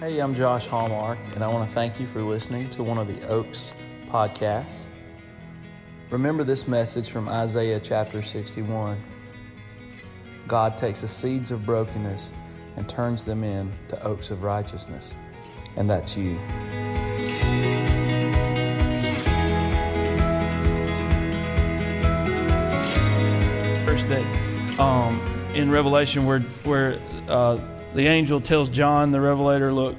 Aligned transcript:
Hey, 0.00 0.18
I'm 0.18 0.34
Josh 0.34 0.66
Hallmark, 0.66 1.18
and 1.34 1.42
I 1.42 1.48
want 1.48 1.68
to 1.68 1.74
thank 1.74 1.98
you 2.00 2.06
for 2.06 2.20
listening 2.20 2.68
to 2.70 2.82
one 2.82 2.98
of 2.98 3.08
the 3.08 3.26
Oaks 3.28 3.72
podcasts. 4.06 4.86
Remember 6.10 6.44
this 6.44 6.68
message 6.68 7.08
from 7.08 7.28
Isaiah 7.28 7.80
chapter 7.80 8.20
61. 8.20 9.02
God 10.46 10.76
takes 10.76 11.00
the 11.00 11.08
seeds 11.08 11.50
of 11.50 11.64
brokenness 11.64 12.30
and 12.76 12.88
turns 12.88 13.24
them 13.24 13.44
into 13.44 14.02
oaks 14.02 14.30
of 14.30 14.42
righteousness. 14.42 15.14
And 15.76 15.88
that's 15.88 16.16
you. 16.16 16.36
First 23.86 24.08
that 24.08 24.78
um, 24.78 25.41
in 25.54 25.70
Revelation 25.70 26.24
where 26.26 26.40
where 26.64 26.98
uh, 27.28 27.58
the 27.94 28.06
angel 28.06 28.40
tells 28.40 28.68
John 28.70 29.12
the 29.12 29.20
Revelator, 29.20 29.72
look, 29.72 29.96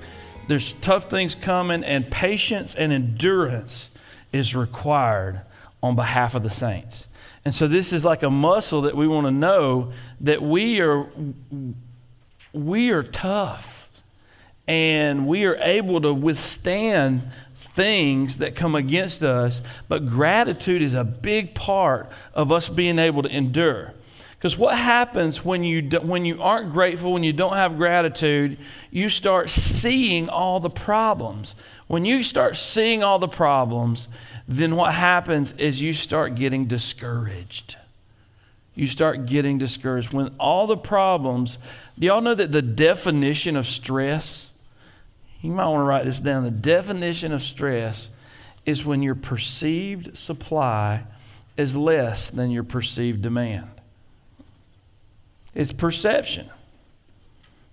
there's 0.48 0.74
tough 0.82 1.10
things 1.10 1.36
coming, 1.36 1.84
and 1.84 2.10
patience 2.10 2.76
and 2.76 2.92
endurance 2.92 3.90
is 4.32 4.56
required 4.56 5.42
on 5.82 5.96
behalf 5.96 6.34
of 6.34 6.44
the 6.44 6.50
saints. 6.50 7.08
And 7.46 7.54
so 7.54 7.68
this 7.68 7.94
is 7.94 8.04
like 8.04 8.24
a 8.24 8.30
muscle 8.30 8.82
that 8.82 8.96
we 8.96 9.08
want 9.08 9.28
to 9.28 9.32
know 9.32 9.92
that 10.22 10.42
we 10.42 10.82
are 10.82 11.08
we 12.52 12.92
are 12.92 13.04
tough 13.04 13.90
and 14.68 15.28
we 15.28 15.46
are 15.46 15.58
able 15.58 16.00
to 16.02 16.14
withstand 16.14 17.22
things 17.76 18.38
that 18.38 18.56
come 18.56 18.76
against 18.76 19.24
us, 19.24 19.62
but 19.88 20.08
gratitude 20.08 20.82
is 20.82 20.94
a 20.94 21.04
big 21.04 21.54
part 21.54 22.10
of 22.34 22.52
us 22.52 22.70
being 22.70 23.00
able 23.00 23.24
to 23.24 23.30
endure. 23.30 23.94
Because 24.44 24.58
what 24.58 24.78
happens 24.78 25.46
when 25.46 25.64
you, 25.64 25.82
do, 25.82 26.02
when 26.02 26.26
you 26.26 26.42
aren't 26.42 26.74
grateful, 26.74 27.14
when 27.14 27.24
you 27.24 27.32
don't 27.32 27.54
have 27.54 27.78
gratitude, 27.78 28.58
you 28.92 29.10
start 29.10 29.50
seeing 29.50 30.28
all 30.28 30.60
the 30.60 30.70
problems. 30.70 31.56
When 31.88 32.04
you 32.04 32.24
start 32.24 32.58
seeing 32.58 33.04
all 33.04 33.20
the 33.20 33.30
problems, 33.30 34.10
then 34.46 34.76
what 34.76 34.96
happens 34.96 35.54
is 35.54 35.80
you 35.80 35.94
start 35.94 36.36
getting 36.36 36.66
discouraged. 36.66 37.78
You 38.76 38.90
start 38.90 39.28
getting 39.28 39.60
discouraged. 39.60 40.12
When 40.12 40.36
all 40.42 40.68
the 40.68 40.76
problems, 40.76 41.58
do 41.98 42.08
y'all 42.08 42.20
know 42.20 42.36
that 42.36 42.52
the 42.52 42.62
definition 42.62 43.56
of 43.56 43.66
stress, 43.66 44.52
you 45.40 45.52
might 45.52 45.70
want 45.70 45.80
to 45.80 45.86
write 45.86 46.04
this 46.04 46.20
down. 46.20 46.44
The 46.44 46.52
definition 46.52 47.32
of 47.32 47.42
stress 47.44 48.10
is 48.66 48.84
when 48.84 49.02
your 49.02 49.16
perceived 49.16 50.18
supply 50.18 51.06
is 51.56 51.78
less 51.78 52.30
than 52.30 52.52
your 52.52 52.66
perceived 52.66 53.22
demand. 53.22 53.73
It's 55.56 55.72
perception. 55.72 56.50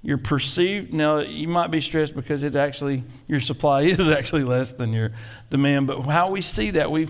You're 0.03 0.19
perceived, 0.19 0.95
now 0.95 1.19
you 1.19 1.47
might 1.47 1.71
be 1.71 1.81
stressed 1.81 2.15
because 2.15 2.43
it's 2.43 2.57
actually, 2.57 3.05
your 3.27 3.41
supply 3.41 3.83
is 3.83 4.09
actually 4.09 4.45
less 4.45 4.73
than 4.73 4.93
your 4.93 5.13
demand, 5.51 5.87
but 5.87 6.01
how 6.03 6.31
we 6.31 6.41
see 6.41 6.71
that, 6.73 6.91
we 6.91 7.09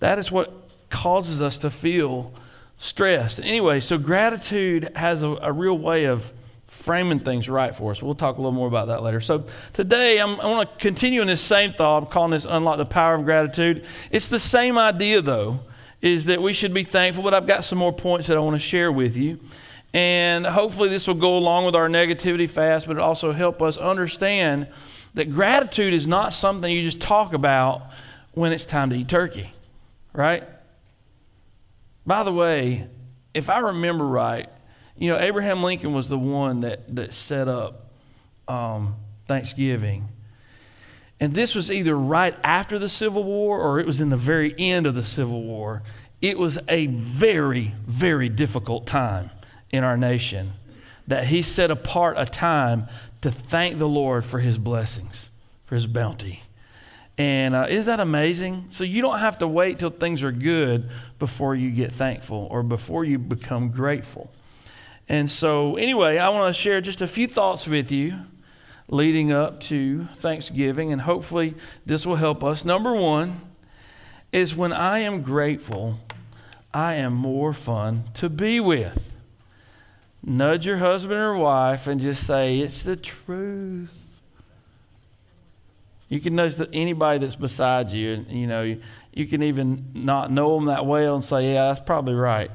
that 0.00 0.18
is 0.18 0.30
what 0.30 0.52
causes 0.90 1.40
us 1.40 1.58
to 1.58 1.70
feel 1.70 2.32
stressed. 2.78 3.38
Anyway, 3.40 3.80
so 3.80 3.98
gratitude 3.98 4.90
has 4.96 5.22
a, 5.22 5.28
a 5.28 5.52
real 5.52 5.78
way 5.78 6.04
of 6.04 6.32
framing 6.66 7.18
things 7.18 7.48
right 7.48 7.76
for 7.76 7.90
us. 7.90 8.02
We'll 8.02 8.14
talk 8.14 8.38
a 8.38 8.40
little 8.40 8.52
more 8.52 8.68
about 8.68 8.88
that 8.88 9.02
later. 9.02 9.20
So 9.20 9.44
today 9.74 10.18
I'm, 10.18 10.40
i 10.40 10.46
want 10.46 10.70
to 10.70 10.76
continue 10.78 11.20
in 11.20 11.26
this 11.26 11.42
same 11.42 11.74
thought. 11.74 11.98
I'm 11.98 12.06
calling 12.06 12.30
this 12.30 12.46
Unlock 12.46 12.78
the 12.78 12.86
Power 12.86 13.14
of 13.14 13.24
Gratitude. 13.24 13.84
It's 14.10 14.28
the 14.28 14.40
same 14.40 14.78
idea, 14.78 15.20
though, 15.20 15.60
is 16.00 16.24
that 16.24 16.40
we 16.40 16.54
should 16.54 16.72
be 16.72 16.84
thankful, 16.84 17.22
but 17.22 17.34
I've 17.34 17.46
got 17.46 17.64
some 17.64 17.78
more 17.78 17.92
points 17.92 18.28
that 18.28 18.36
I 18.36 18.40
want 18.40 18.54
to 18.56 18.66
share 18.66 18.90
with 18.90 19.16
you. 19.16 19.38
And 19.92 20.46
hopefully, 20.46 20.88
this 20.88 21.06
will 21.06 21.14
go 21.14 21.36
along 21.36 21.66
with 21.66 21.74
our 21.74 21.88
negativity 21.88 22.48
fast, 22.48 22.86
but 22.86 22.96
it 22.96 23.00
also 23.00 23.32
help 23.32 23.60
us 23.60 23.76
understand 23.76 24.68
that 25.14 25.32
gratitude 25.32 25.92
is 25.92 26.06
not 26.06 26.32
something 26.32 26.70
you 26.70 26.82
just 26.82 27.00
talk 27.00 27.32
about 27.32 27.82
when 28.32 28.52
it's 28.52 28.64
time 28.64 28.90
to 28.90 28.96
eat 28.96 29.08
turkey, 29.08 29.52
right? 30.12 30.44
By 32.06 32.22
the 32.22 32.32
way, 32.32 32.86
if 33.34 33.50
I 33.50 33.58
remember 33.58 34.06
right, 34.06 34.48
you 34.96 35.08
know, 35.08 35.18
Abraham 35.18 35.62
Lincoln 35.62 35.92
was 35.92 36.08
the 36.08 36.18
one 36.18 36.60
that, 36.60 36.94
that 36.94 37.12
set 37.12 37.48
up 37.48 37.90
um, 38.46 38.94
Thanksgiving. 39.26 40.08
And 41.18 41.34
this 41.34 41.54
was 41.54 41.70
either 41.70 41.96
right 41.96 42.34
after 42.44 42.78
the 42.78 42.88
Civil 42.88 43.24
War 43.24 43.60
or 43.60 43.80
it 43.80 43.86
was 43.86 44.00
in 44.00 44.10
the 44.10 44.16
very 44.16 44.54
end 44.56 44.86
of 44.86 44.94
the 44.94 45.04
Civil 45.04 45.42
War. 45.42 45.82
It 46.22 46.38
was 46.38 46.58
a 46.68 46.86
very, 46.86 47.74
very 47.86 48.28
difficult 48.28 48.86
time 48.86 49.30
in 49.72 49.84
our 49.84 49.96
nation 49.96 50.52
that 51.06 51.26
he 51.26 51.42
set 51.42 51.70
apart 51.70 52.14
a 52.18 52.24
time 52.24 52.86
to 53.20 53.30
thank 53.30 53.78
the 53.78 53.88
Lord 53.88 54.24
for 54.24 54.38
his 54.38 54.58
blessings, 54.58 55.30
for 55.66 55.74
his 55.74 55.86
bounty. 55.86 56.44
And 57.18 57.54
uh, 57.54 57.66
is 57.68 57.86
that 57.86 58.00
amazing? 58.00 58.68
So 58.70 58.84
you 58.84 59.02
don't 59.02 59.18
have 59.18 59.38
to 59.38 59.48
wait 59.48 59.78
till 59.80 59.90
things 59.90 60.22
are 60.22 60.32
good 60.32 60.88
before 61.18 61.54
you 61.54 61.70
get 61.70 61.92
thankful 61.92 62.48
or 62.50 62.62
before 62.62 63.04
you 63.04 63.18
become 63.18 63.70
grateful. 63.70 64.30
And 65.08 65.28
so, 65.28 65.76
anyway, 65.76 66.18
I 66.18 66.28
want 66.28 66.54
to 66.54 66.58
share 66.58 66.80
just 66.80 67.00
a 67.00 67.08
few 67.08 67.26
thoughts 67.26 67.66
with 67.66 67.90
you 67.90 68.20
leading 68.88 69.32
up 69.32 69.60
to 69.60 70.04
Thanksgiving, 70.16 70.92
and 70.92 71.02
hopefully 71.02 71.54
this 71.84 72.06
will 72.06 72.16
help 72.16 72.42
us. 72.44 72.64
Number 72.64 72.94
one 72.94 73.40
is 74.32 74.54
when 74.54 74.72
I 74.72 75.00
am 75.00 75.22
grateful, 75.22 75.98
I 76.72 76.94
am 76.94 77.14
more 77.14 77.52
fun 77.52 78.04
to 78.14 78.28
be 78.28 78.60
with 78.60 79.09
nudge 80.22 80.66
your 80.66 80.78
husband 80.78 81.18
or 81.18 81.36
wife 81.36 81.86
and 81.86 82.00
just 82.00 82.26
say, 82.26 82.58
It's 82.58 82.82
the 82.82 82.96
truth. 82.96 83.96
You 86.08 86.20
can 86.20 86.34
nudge 86.34 86.54
anybody 86.72 87.18
that's 87.18 87.36
beside 87.36 87.90
you, 87.90 88.14
and 88.14 88.26
you 88.28 88.46
know, 88.46 88.62
you, 88.62 88.80
you 89.14 89.26
can 89.26 89.42
even 89.42 89.90
not 89.94 90.30
know 90.30 90.56
them 90.56 90.66
that 90.66 90.84
well 90.84 91.14
and 91.14 91.24
say, 91.24 91.52
Yeah, 91.52 91.68
that's 91.68 91.80
probably 91.80 92.14
right. 92.14 92.50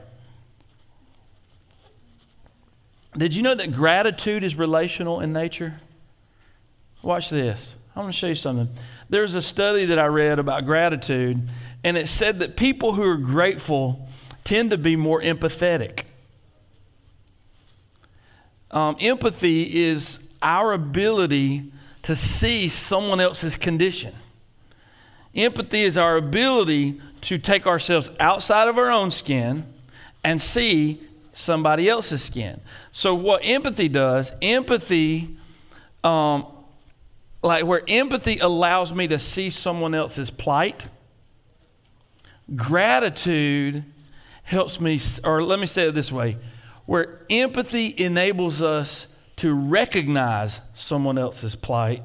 Did 3.17 3.33
you 3.33 3.43
know 3.43 3.55
that 3.55 3.71
gratitude 3.71 4.43
is 4.43 4.55
relational 4.55 5.21
in 5.21 5.31
nature? 5.31 5.79
Watch 7.01 7.29
this. 7.29 7.75
I'm 7.95 8.03
going 8.03 8.11
to 8.11 8.17
show 8.17 8.27
you 8.27 8.35
something. 8.35 8.67
There's 9.09 9.35
a 9.35 9.41
study 9.41 9.85
that 9.85 9.99
I 9.99 10.07
read 10.07 10.37
about 10.37 10.65
gratitude, 10.65 11.47
and 11.83 11.95
it 11.95 12.09
said 12.09 12.39
that 12.39 12.57
people 12.57 12.93
who 12.93 13.03
are 13.03 13.17
grateful 13.17 14.09
tend 14.43 14.71
to 14.71 14.77
be 14.77 14.97
more 14.97 15.21
empathetic. 15.21 16.01
Um, 18.75 18.97
empathy 18.99 19.85
is 19.85 20.19
our 20.41 20.73
ability 20.73 21.71
to 22.03 22.15
see 22.15 22.67
someone 22.67 23.21
else's 23.21 23.55
condition. 23.55 24.13
Empathy 25.33 25.83
is 25.83 25.97
our 25.97 26.17
ability 26.17 27.01
to 27.21 27.37
take 27.37 27.65
ourselves 27.65 28.09
outside 28.19 28.67
of 28.67 28.77
our 28.77 28.91
own 28.91 29.11
skin 29.11 29.65
and 30.25 30.41
see 30.41 31.01
somebody 31.33 31.89
else's 31.89 32.21
skin. 32.21 32.59
So, 32.91 33.15
what 33.15 33.41
empathy 33.45 33.87
does, 33.87 34.33
empathy, 34.41 35.37
um, 36.03 36.45
like 37.41 37.65
where 37.65 37.81
empathy 37.87 38.39
allows 38.39 38.93
me 38.93 39.07
to 39.07 39.19
see 39.19 39.49
someone 39.49 39.95
else's 39.95 40.29
plight, 40.29 40.85
gratitude 42.55 43.85
helps 44.43 44.81
me, 44.81 44.99
or 45.23 45.43
let 45.43 45.59
me 45.59 45.65
say 45.65 45.87
it 45.87 45.95
this 45.95 46.11
way 46.11 46.37
where 46.85 47.25
empathy 47.29 47.93
enables 47.97 48.61
us 48.61 49.07
to 49.37 49.53
recognize 49.53 50.59
someone 50.75 51.17
else's 51.17 51.55
plight. 51.55 52.03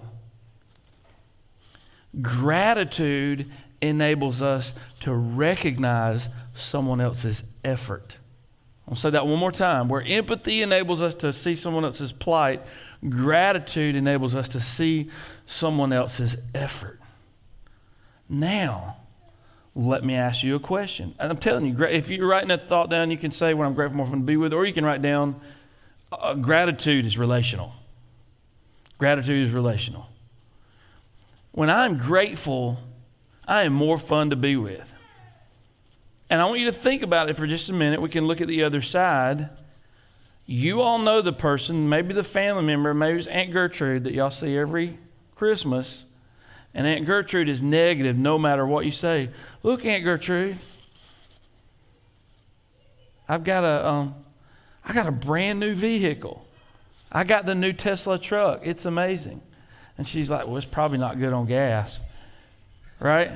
Gratitude 2.21 3.51
enables 3.81 4.43
us 4.43 4.73
to 5.01 5.15
recognize 5.15 6.29
someone 6.57 7.01
else's 7.01 7.45
effort. 7.65 8.17
I'll 8.89 8.97
say 8.97 9.11
that 9.11 9.27
one 9.27 9.39
more 9.39 9.53
time. 9.53 9.89
Where 9.89 10.03
empathy 10.03 10.63
enables 10.63 11.01
us 11.01 11.15
to 11.17 11.33
see 11.33 11.55
someone 11.55 11.85
else's 11.85 12.11
plight, 12.11 12.63
gratitude 13.09 13.95
enables 13.95 14.35
us 14.35 14.49
to 14.49 14.61
see 14.61 15.11
someone 15.47 15.93
else's 15.93 16.37
effort. 16.55 16.99
Now, 18.29 18.97
let 19.75 20.05
me 20.05 20.15
ask 20.15 20.43
you 20.43 20.57
a 20.57 20.61
question. 20.61 21.15
And 21.19 21.31
I'm 21.31 21.39
telling 21.39 21.67
you, 21.67 21.85
if 21.85 22.11
you're 22.11 22.27
writing 22.27 22.51
a 22.51 22.59
thought 22.59 22.91
down, 22.91 23.11
you 23.11 23.17
can 23.17 23.31
say 23.31 23.55
what 23.55 23.67
I'm 23.67 23.75
grateful 23.75 24.05
for 24.05 24.13
to 24.13 24.17
be 24.19 24.37
with, 24.37 24.53
or 24.53 24.65
you 24.65 24.73
can 24.73 24.85
write 24.85 25.03
down 25.03 25.41
uh, 26.13 26.35
gratitude 26.35 27.07
is 27.07 27.17
relational. 27.17 27.73
Gratitude 28.99 29.47
is 29.47 29.53
relational. 29.53 30.09
When 31.53 31.71
I'm 31.71 31.97
grateful, 31.97 32.79
I 33.47 33.63
am 33.63 33.73
more 33.73 33.99
fun 33.99 34.31
to 34.31 34.37
be 34.37 34.57
with. 34.57 34.89
And 36.29 36.41
I 36.41 36.45
want 36.45 36.61
you 36.61 36.67
to 36.67 36.73
think 36.73 37.03
about 37.03 37.29
it 37.29 37.37
for 37.37 37.47
just 37.47 37.69
a 37.69 37.73
minute. 37.73 38.01
We 38.01 38.09
can 38.09 38.27
look 38.27 38.41
at 38.41 38.49
the 38.49 38.63
other 38.63 38.83
side. 38.83 39.51
You 40.47 40.81
all 40.81 40.99
know 40.99 41.23
the 41.23 41.33
person, 41.33 41.89
maybe 41.89 42.13
the 42.13 42.25
family 42.25 42.63
member, 42.65 42.93
maybe 42.93 43.19
it's 43.19 43.29
Aunt 43.29 43.53
Gertrude 43.53 44.05
that 44.05 44.13
y'all 44.13 44.31
see 44.31 44.57
every 44.57 44.99
Christmas. 45.35 46.05
And 46.75 46.87
Aunt 46.87 47.05
Gertrude 47.05 47.49
is 47.49 47.61
negative 47.61 48.17
no 48.17 48.39
matter 48.39 48.67
what 48.67 48.85
you 48.85 48.93
say. 48.93 49.31
Look, 49.63 49.85
Aunt 49.85 50.05
Gertrude, 50.05 50.59
I've 53.29 53.45
got 53.45 53.65
a, 53.65 53.89
um, 53.89 54.15
I 54.85 54.93
got 54.93 55.07
a 55.07 55.13
brand 55.13 55.61
new 55.61 55.75
vehicle. 55.75 56.47
I 57.13 57.25
got 57.25 57.47
the 57.47 57.55
new 57.55 57.73
Tesla 57.73 58.19
truck. 58.19 58.61
It's 58.65 58.85
amazing. 58.85 59.43
And 59.99 60.07
she's 60.07 60.31
like, 60.31 60.47
Well, 60.47 60.57
it's 60.57 60.67
probably 60.67 60.99
not 60.99 61.19
good 61.19 61.33
on 61.33 61.47
gas. 61.47 62.01
Right? 63.01 63.33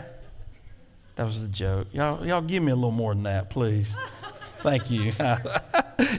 That 1.17 1.27
was 1.27 1.43
a 1.43 1.49
joke. 1.49 1.89
Y'all, 1.93 2.27
y'all 2.27 2.43
give 2.43 2.63
me 2.63 2.73
a 2.73 2.75
little 2.75 2.91
more 2.91 3.15
than 3.15 3.25
that, 3.25 3.51
please. 3.51 3.95
Thank 4.61 4.91
you. 4.91 5.13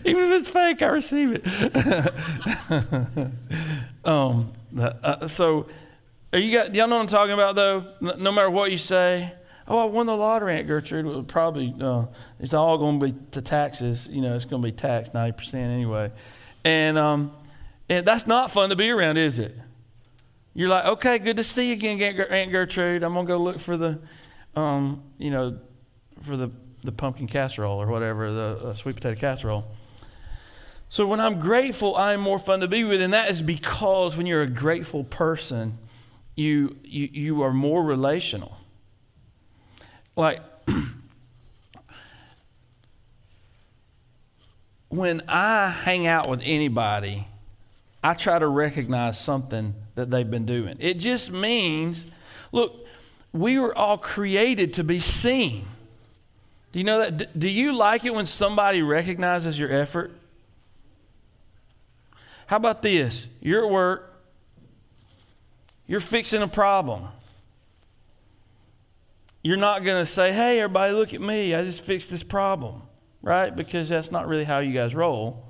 Even 0.05 0.23
if 0.23 0.41
it's 0.41 0.49
fake, 0.49 0.81
I 0.81 0.87
receive 0.87 1.31
it. 1.33 1.43
um, 4.05 4.53
uh, 4.79 5.27
so, 5.27 5.67
are 6.35 6.39
you 6.39 6.51
got, 6.51 6.75
y'all 6.75 6.87
know 6.89 6.97
what 6.97 7.03
I'm 7.03 7.07
talking 7.07 7.33
about, 7.33 7.55
though? 7.55 7.85
No 8.01 8.29
matter 8.33 8.49
what 8.49 8.69
you 8.69 8.77
say, 8.77 9.31
oh, 9.69 9.77
I 9.77 9.85
won 9.85 10.05
the 10.05 10.17
lottery, 10.17 10.57
Aunt 10.57 10.67
Gertrude. 10.67 11.05
It 11.05 11.27
probably, 11.29 11.73
uh, 11.79 12.07
it's 12.41 12.53
all 12.53 12.77
going 12.77 12.99
to 12.99 13.05
be 13.05 13.15
to 13.31 13.41
taxes. 13.41 14.09
You 14.11 14.21
know, 14.21 14.35
it's 14.35 14.43
going 14.43 14.61
to 14.61 14.67
be 14.67 14.73
taxed 14.73 15.13
90% 15.13 15.53
anyway. 15.53 16.11
And, 16.65 16.97
um, 16.97 17.31
and 17.87 18.05
that's 18.05 18.27
not 18.27 18.51
fun 18.51 18.69
to 18.71 18.75
be 18.75 18.89
around, 18.91 19.15
is 19.15 19.39
it? 19.39 19.55
You're 20.53 20.67
like, 20.67 20.83
okay, 20.85 21.19
good 21.19 21.37
to 21.37 21.43
see 21.43 21.67
you 21.69 21.73
again, 21.73 22.01
Aunt 22.01 22.51
Gertrude. 22.51 23.03
I'm 23.03 23.13
going 23.13 23.25
to 23.25 23.31
go 23.31 23.37
look 23.37 23.59
for 23.59 23.77
the, 23.77 23.99
um, 24.57 25.03
you 25.17 25.31
know, 25.31 25.57
for 26.23 26.35
the, 26.35 26.51
the 26.83 26.91
pumpkin 26.91 27.27
casserole 27.27 27.81
or 27.81 27.87
whatever, 27.87 28.29
the 28.33 28.67
uh, 28.67 28.73
sweet 28.73 28.95
potato 28.95 29.17
casserole. 29.17 29.71
So 30.89 31.07
when 31.07 31.21
I'm 31.21 31.39
grateful, 31.39 31.95
I'm 31.95 32.19
more 32.19 32.39
fun 32.39 32.59
to 32.59 32.67
be 32.67 32.83
with, 32.83 33.01
and 33.01 33.13
that 33.13 33.29
is 33.29 33.41
because 33.41 34.17
when 34.17 34.25
you're 34.25 34.41
a 34.41 34.47
grateful 34.47 35.05
person, 35.05 35.77
you 36.35 36.75
you, 36.83 37.09
you 37.11 37.41
are 37.43 37.53
more 37.53 37.83
relational. 37.83 38.57
Like 40.15 40.41
when 44.89 45.21
I 45.27 45.69
hang 45.69 46.07
out 46.07 46.29
with 46.29 46.41
anybody, 46.43 47.27
I 48.03 48.13
try 48.13 48.39
to 48.39 48.47
recognize 48.47 49.19
something 49.19 49.73
that 49.95 50.11
they've 50.11 50.29
been 50.29 50.45
doing. 50.45 50.77
It 50.79 50.95
just 50.95 51.31
means, 51.31 52.05
look, 52.51 52.85
we 53.33 53.57
were 53.59 53.75
all 53.77 53.97
created 53.97 54.73
to 54.75 54.83
be 54.83 54.99
seen. 54.99 55.67
Do 56.71 56.79
you 56.79 56.85
know 56.85 56.99
that? 56.99 57.39
Do 57.39 57.49
you 57.49 57.73
like 57.73 58.05
it 58.05 58.13
when 58.13 58.25
somebody 58.25 58.81
recognizes 58.81 59.57
your 59.57 59.71
effort? 59.71 60.11
How 62.47 62.57
about 62.57 62.81
this? 62.81 63.27
You're 63.41 63.65
at 63.65 63.71
work, 63.71 64.14
you're 65.87 65.99
fixing 65.99 66.41
a 66.41 66.47
problem. 66.47 67.07
You're 69.43 69.57
not 69.57 69.83
going 69.83 70.03
to 70.03 70.11
say, 70.11 70.33
hey, 70.33 70.59
everybody, 70.59 70.93
look 70.93 71.13
at 71.13 71.21
me. 71.21 71.53
I 71.53 71.63
just 71.63 71.83
fixed 71.83 72.09
this 72.09 72.23
problem, 72.23 72.81
right? 73.21 73.55
Because 73.55 73.87
that's 73.89 74.11
not 74.11 74.27
really 74.27 74.43
how 74.43 74.59
you 74.59 74.73
guys 74.73 74.95
roll. 74.95 75.45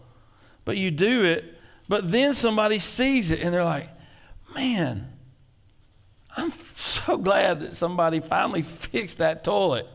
But 0.65 0.77
you 0.77 0.91
do 0.91 1.23
it, 1.23 1.45
but 1.87 2.11
then 2.11 2.33
somebody 2.33 2.79
sees 2.79 3.31
it 3.31 3.39
and 3.39 3.53
they're 3.53 3.63
like, 3.63 3.89
man, 4.53 5.07
I'm 6.35 6.51
so 6.75 7.17
glad 7.17 7.61
that 7.61 7.75
somebody 7.75 8.19
finally 8.19 8.61
fixed 8.61 9.19
that 9.19 9.43
toilet. 9.43 9.87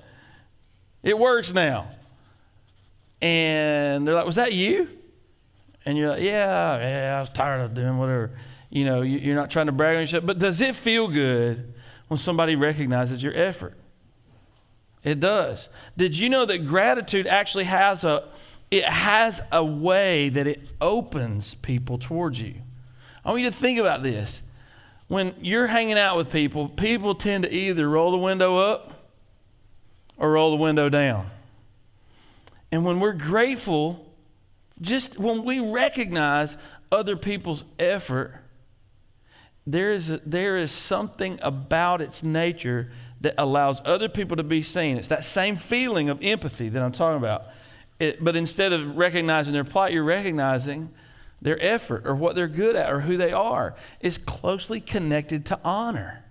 It 1.03 1.19
works 1.19 1.53
now. 1.53 1.89
And 3.21 4.07
they're 4.07 4.15
like, 4.15 4.27
Was 4.27 4.37
that 4.37 4.53
you? 4.53 4.89
And 5.85 5.99
you're 5.99 6.11
like, 6.11 6.23
Yeah, 6.23 6.79
yeah, 6.79 7.19
I 7.19 7.21
was 7.21 7.31
tired 7.31 7.61
of 7.61 7.75
doing 7.75 7.99
whatever. 7.99 8.31
You 8.71 8.85
know, 8.85 9.03
you're 9.03 9.35
not 9.35 9.51
trying 9.51 9.67
to 9.67 9.73
brag 9.73 9.97
on 9.97 10.03
yourself. 10.03 10.25
But 10.25 10.39
does 10.39 10.61
it 10.61 10.77
feel 10.77 11.09
good 11.09 11.75
when 12.09 12.19
somebody 12.19 12.57
recognizes 12.57 13.23
your 13.23 13.35
effort? 13.35 13.77
It 15.03 15.19
does. 15.19 15.69
Did 15.97 16.17
you 16.17 16.29
know 16.29 16.45
that 16.47 16.67
gratitude 16.67 17.27
actually 17.27 17.65
has 17.65 18.05
a 18.05 18.29
it 18.71 18.85
has 18.85 19.41
a 19.51 19.65
way 19.65 20.29
that 20.29 20.47
it 20.47 20.73
opens 20.81 21.55
people 21.55 21.99
towards 21.99 22.41
you? 22.41 22.55
I 23.25 23.31
want 23.31 23.43
you 23.43 23.51
to 23.51 23.57
think 23.57 23.81
about 23.81 24.03
this 24.03 24.43
when 25.11 25.35
you're 25.41 25.67
hanging 25.67 25.99
out 25.99 26.17
with 26.17 26.31
people, 26.31 26.69
people 26.69 27.17
tend 27.17 27.43
to 27.43 27.53
either 27.53 27.89
roll 27.89 28.13
the 28.13 28.17
window 28.17 28.59
up 28.59 29.11
or 30.17 30.31
roll 30.33 30.53
the 30.53 30.63
window 30.63 30.89
down. 30.89 31.29
And 32.71 32.85
when 32.85 33.01
we're 33.01 33.15
grateful, 33.15 34.07
just 34.81 35.19
when 35.19 35.43
we 35.43 35.59
recognize 35.59 36.57
other 36.93 37.17
people's 37.17 37.65
effort, 37.77 38.40
there 39.73 39.93
is, 39.93 40.15
there 40.25 40.57
is 40.57 40.71
something 40.71 41.39
about 41.43 42.01
its 42.01 42.23
nature 42.23 42.91
that 43.21 43.35
allows 43.37 43.83
other 43.85 44.09
people 44.09 44.37
to 44.37 44.43
be 44.43 44.63
seen. 44.63 44.97
It's 44.97 45.09
that 45.09 45.25
same 45.25 45.57
feeling 45.57 46.09
of 46.09 46.23
empathy 46.23 46.69
that 46.71 46.83
I'm 46.83 46.93
talking 46.93 47.19
about. 47.19 47.45
It, 47.99 48.25
but 48.25 48.35
instead 48.35 48.73
of 48.73 48.97
recognizing 48.97 49.53
their 49.53 49.65
plight, 49.65 49.93
you're 49.93 50.05
recognizing 50.05 50.91
their 51.43 51.63
effort 51.63 52.07
or 52.07 52.15
what 52.15 52.35
they're 52.35 52.49
good 52.49 52.77
at 52.77 52.91
or 52.91 53.01
who 53.01 53.17
they 53.17 53.33
are 53.33 53.75
is 54.01 54.19
closely 54.19 54.81
connected 54.81 55.47
to 55.47 55.59
honor. 55.65 56.25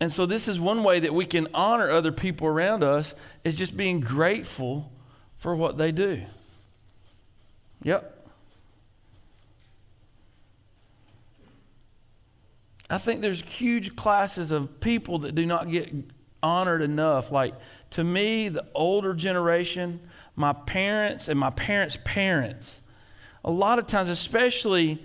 And 0.00 0.12
so 0.12 0.26
this 0.26 0.48
is 0.48 0.58
one 0.58 0.82
way 0.82 1.00
that 1.00 1.14
we 1.14 1.26
can 1.26 1.48
honor 1.54 1.90
other 1.90 2.12
people 2.12 2.46
around 2.46 2.82
us 2.82 3.14
is 3.44 3.56
just 3.56 3.76
being 3.76 4.00
grateful 4.00 4.90
for 5.38 5.54
what 5.54 5.78
they 5.78 5.92
do. 5.92 6.22
Yep. 7.82 8.21
I 12.92 12.98
think 12.98 13.22
there's 13.22 13.40
huge 13.40 13.96
classes 13.96 14.50
of 14.50 14.78
people 14.80 15.20
that 15.20 15.34
do 15.34 15.46
not 15.46 15.70
get 15.70 15.90
honored 16.42 16.82
enough. 16.82 17.32
Like 17.32 17.54
to 17.92 18.04
me, 18.04 18.50
the 18.50 18.66
older 18.74 19.14
generation, 19.14 19.98
my 20.36 20.52
parents 20.52 21.28
and 21.28 21.40
my 21.40 21.48
parents' 21.48 21.96
parents, 22.04 22.82
a 23.46 23.50
lot 23.50 23.78
of 23.78 23.86
times, 23.86 24.10
especially 24.10 25.02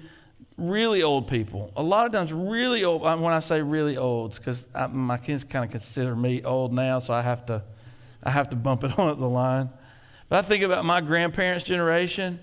really 0.57 1.01
old 1.01 1.30
people, 1.30 1.72
a 1.78 1.81
lot 1.81 2.06
of 2.06 2.12
times, 2.12 2.34
really 2.34 2.84
old, 2.84 3.04
when 3.04 3.34
I 3.34 3.39
say 3.39 3.62
really 3.62 3.95
old, 3.95 4.31
it's 4.31 4.40
because 4.40 4.66
my 4.92 5.18
kids 5.18 5.45
kind 5.45 5.63
of 5.63 5.72
consider 5.72 6.13
me 6.13 6.44
old 6.44 6.74
now, 6.74 7.00
so 7.00 7.13
I 7.13 7.22
have 7.22 7.45
to, 7.45 7.63
I 8.22 8.31
have 8.31 8.50
to 8.50 8.57
bump 8.57 8.83
it 8.83 9.00
on 9.00 9.07
up 9.07 9.18
the 9.18 9.30
line. 9.30 9.69
But 10.28 10.40
I 10.40 10.42
think 10.42 10.62
about 10.62 10.83
my 10.83 11.00
grandparents' 11.00 11.63
generation, 11.63 12.42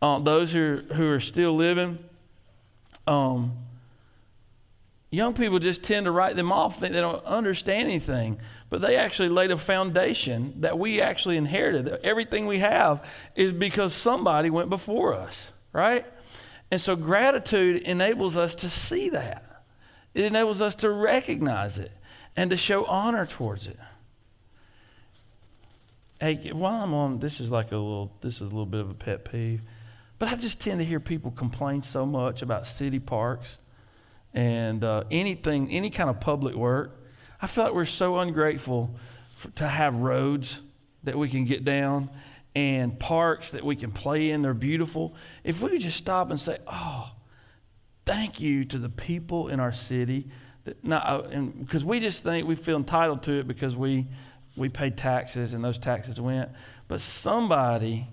uh, 0.00 0.20
those 0.20 0.52
who 0.52 0.60
are, 0.60 0.94
who 0.94 1.10
are 1.10 1.20
still 1.20 1.56
living. 1.56 1.98
Um, 3.08 3.56
young 5.10 5.34
people 5.34 5.58
just 5.58 5.82
tend 5.82 6.04
to 6.04 6.10
write 6.10 6.36
them 6.36 6.52
off, 6.52 6.80
think 6.80 6.92
they 6.94 7.00
don't 7.00 7.24
understand 7.24 7.88
anything 7.88 8.38
but 8.70 8.82
they 8.82 8.96
actually 8.96 9.28
laid 9.28 9.50
a 9.50 9.56
foundation 9.56 10.54
that 10.60 10.78
we 10.78 11.00
actually 11.00 11.36
inherited. 11.36 11.88
Everything 12.04 12.46
we 12.46 12.58
have 12.58 13.04
is 13.34 13.52
because 13.52 13.94
somebody 13.94 14.50
went 14.50 14.68
before 14.68 15.14
us, 15.14 15.48
right? 15.72 16.04
And 16.70 16.80
so 16.80 16.94
gratitude 16.94 17.82
enables 17.82 18.36
us 18.36 18.54
to 18.56 18.68
see 18.68 19.08
that. 19.10 19.64
It 20.12 20.24
enables 20.24 20.60
us 20.60 20.74
to 20.76 20.90
recognize 20.90 21.78
it 21.78 21.92
and 22.36 22.50
to 22.50 22.56
show 22.56 22.84
honor 22.84 23.24
towards 23.24 23.66
it. 23.66 23.78
Hey, 26.20 26.50
while 26.52 26.82
I'm 26.82 26.92
on, 26.92 27.20
this 27.20 27.40
is 27.40 27.50
like 27.50 27.72
a 27.72 27.76
little, 27.76 28.12
this 28.20 28.34
is 28.34 28.40
a 28.40 28.44
little 28.44 28.66
bit 28.66 28.80
of 28.80 28.90
a 28.90 28.94
pet 28.94 29.24
peeve, 29.24 29.62
but 30.18 30.28
I 30.28 30.34
just 30.34 30.60
tend 30.60 30.80
to 30.80 30.84
hear 30.84 31.00
people 31.00 31.30
complain 31.30 31.82
so 31.82 32.04
much 32.04 32.42
about 32.42 32.66
city 32.66 32.98
parks 32.98 33.56
and 34.38 34.84
uh, 34.84 35.02
anything, 35.10 35.68
any 35.68 35.90
kind 35.90 36.08
of 36.08 36.20
public 36.20 36.54
work. 36.54 36.96
I 37.42 37.48
feel 37.48 37.64
like 37.64 37.74
we're 37.74 37.86
so 37.86 38.20
ungrateful 38.20 38.94
for, 39.30 39.50
to 39.56 39.66
have 39.66 39.96
roads 39.96 40.60
that 41.02 41.18
we 41.18 41.28
can 41.28 41.44
get 41.44 41.64
down 41.64 42.08
and 42.54 42.96
parks 43.00 43.50
that 43.50 43.64
we 43.64 43.74
can 43.74 43.90
play 43.90 44.30
in. 44.30 44.42
They're 44.42 44.54
beautiful. 44.54 45.16
If 45.42 45.60
we 45.60 45.70
could 45.70 45.80
just 45.80 45.96
stop 45.96 46.30
and 46.30 46.38
say, 46.38 46.58
oh, 46.68 47.10
thank 48.06 48.38
you 48.38 48.64
to 48.66 48.78
the 48.78 48.88
people 48.88 49.48
in 49.48 49.58
our 49.58 49.72
city. 49.72 50.28
Because 50.64 51.84
we 51.84 51.98
just 51.98 52.22
think 52.22 52.46
we 52.46 52.54
feel 52.54 52.76
entitled 52.76 53.24
to 53.24 53.40
it 53.40 53.48
because 53.48 53.74
we, 53.74 54.06
we 54.56 54.68
pay 54.68 54.90
taxes 54.90 55.52
and 55.52 55.64
those 55.64 55.78
taxes 55.78 56.20
went. 56.20 56.48
But 56.86 57.00
somebody, 57.00 58.06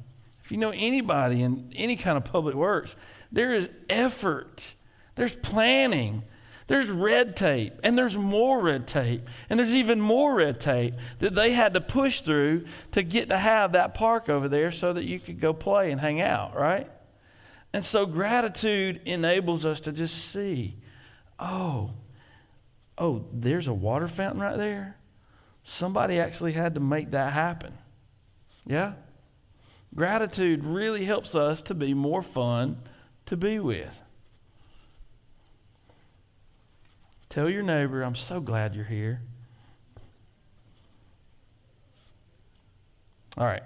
if 0.44 0.52
you 0.52 0.58
know 0.58 0.72
anybody 0.72 1.44
in 1.44 1.72
any 1.76 1.96
kind 1.96 2.18
of 2.18 2.26
public 2.26 2.56
works, 2.56 2.96
there 3.32 3.54
is 3.54 3.70
effort, 3.90 4.74
there's 5.16 5.36
planning 5.36 6.24
there's 6.68 6.90
red 6.90 7.36
tape, 7.36 7.74
and 7.84 7.96
there's 7.96 8.18
more 8.18 8.60
red 8.60 8.88
tape, 8.88 9.28
and 9.50 9.60
there's 9.60 9.74
even 9.74 10.02
more 10.02 10.36
red 10.36 10.60
tape 10.60 10.96
that 11.20 11.36
they 11.36 11.52
had 11.52 11.76
to 11.76 11.82
push 11.82 12.22
through 12.22 12.66
to 12.94 13.04
get 13.04 13.30
to 13.30 13.38
have 13.38 13.74
that 13.74 13.94
park 13.94 14.30
over 14.30 14.50
there 14.50 14.72
so 14.72 14.92
that 14.94 15.04
you 15.04 15.20
could 15.20 15.40
go 15.40 15.54
play 15.54 15.92
and 15.92 16.02
hang 16.02 16.22
out, 16.22 16.56
right? 16.56 16.90
And 17.72 17.86
so 17.86 18.08
gratitude 18.08 19.02
enables 19.06 19.64
us 19.64 19.80
to 19.82 19.92
just 19.92 20.32
see, 20.32 20.78
oh, 21.40 21.92
oh, 22.98 23.26
there's 23.32 23.68
a 23.68 23.74
water 23.74 24.08
fountain 24.08 24.42
right 24.42 24.58
there. 24.58 24.98
Somebody 25.64 26.20
actually 26.20 26.54
had 26.54 26.74
to 26.76 26.80
make 26.80 27.12
that 27.12 27.34
happen. 27.34 27.74
Yeah? 28.66 28.94
Gratitude 29.94 30.64
really 30.64 31.06
helps 31.06 31.36
us 31.36 31.62
to 31.64 31.76
be 31.76 31.94
more 31.94 32.24
fun 32.24 32.78
to 33.28 33.38
be 33.38 33.60
with. 33.60 33.94
Tell 37.36 37.50
your 37.50 37.64
neighbor, 37.64 38.02
I'm 38.02 38.16
so 38.16 38.40
glad 38.40 38.76
you're 38.76 38.86
here. 38.86 39.20
All 43.38 43.46
right. 43.46 43.62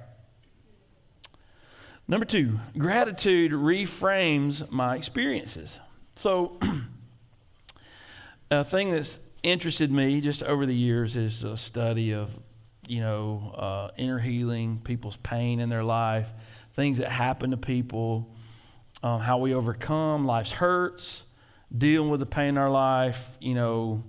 Number 2.07 2.25
two, 2.25 2.59
gratitude 2.79 3.51
reframes 3.51 4.67
my 4.71 4.95
experiences. 4.95 5.77
So, 6.15 6.59
a 8.49 8.63
thing 8.63 8.89
that's 8.89 9.19
interested 9.43 9.91
me 9.91 10.19
just 10.19 10.41
over 10.41 10.65
the 10.65 10.73
years 10.73 11.15
is 11.15 11.43
a 11.43 11.55
study 11.55 12.11
of, 12.11 12.31
you 12.88 13.01
know, 13.01 13.53
uh, 13.55 13.91
inner 13.99 14.17
healing, 14.17 14.81
people's 14.83 15.17
pain 15.17 15.59
in 15.59 15.69
their 15.69 15.83
life, 15.83 16.27
things 16.73 16.97
that 16.97 17.09
happen 17.09 17.51
to 17.51 17.57
people, 17.57 18.33
um, 19.03 19.19
how 19.19 19.38
we 19.38 19.53
overcome 19.53 20.25
life's 20.25 20.53
hurts, 20.53 21.21
dealing 21.75 22.09
with 22.09 22.19
the 22.19 22.25
pain 22.25 22.49
in 22.49 22.57
our 22.57 22.69
life, 22.69 23.38
you 23.39 23.53
know, 23.53 24.03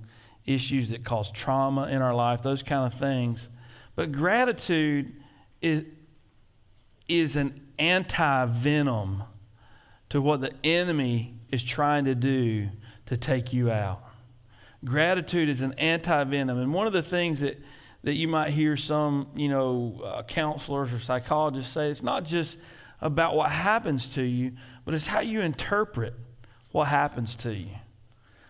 issues 0.46 0.90
that 0.90 1.04
cause 1.04 1.30
trauma 1.30 1.88
in 1.88 2.02
our 2.02 2.14
life, 2.14 2.42
those 2.42 2.62
kind 2.62 2.90
of 2.90 2.98
things. 2.98 3.48
But 3.94 4.12
gratitude 4.12 5.12
is, 5.60 5.84
is 7.08 7.36
an 7.36 7.60
anti 7.78 8.46
venom 8.46 9.24
to 10.08 10.20
what 10.20 10.40
the 10.40 10.52
enemy 10.64 11.34
is 11.50 11.62
trying 11.62 12.04
to 12.06 12.14
do 12.14 12.68
to 13.06 13.16
take 13.16 13.52
you 13.52 13.70
out. 13.70 14.02
Gratitude 14.84 15.48
is 15.48 15.60
an 15.60 15.74
anti 15.74 16.24
venom. 16.24 16.58
And 16.58 16.72
one 16.72 16.86
of 16.86 16.92
the 16.92 17.02
things 17.02 17.40
that, 17.40 17.60
that 18.04 18.14
you 18.14 18.28
might 18.28 18.50
hear 18.50 18.76
some, 18.76 19.28
you 19.36 19.48
know, 19.48 20.00
uh, 20.04 20.22
counselors 20.22 20.92
or 20.92 20.98
psychologists 20.98 21.72
say, 21.72 21.90
it's 21.90 22.02
not 22.02 22.24
just 22.24 22.56
about 23.00 23.34
what 23.34 23.50
happens 23.50 24.08
to 24.10 24.22
you, 24.22 24.52
but 24.84 24.94
it's 24.94 25.06
how 25.06 25.20
you 25.20 25.40
interpret 25.40 26.14
what 26.72 26.88
happens 26.88 27.36
to 27.36 27.54
you. 27.54 27.70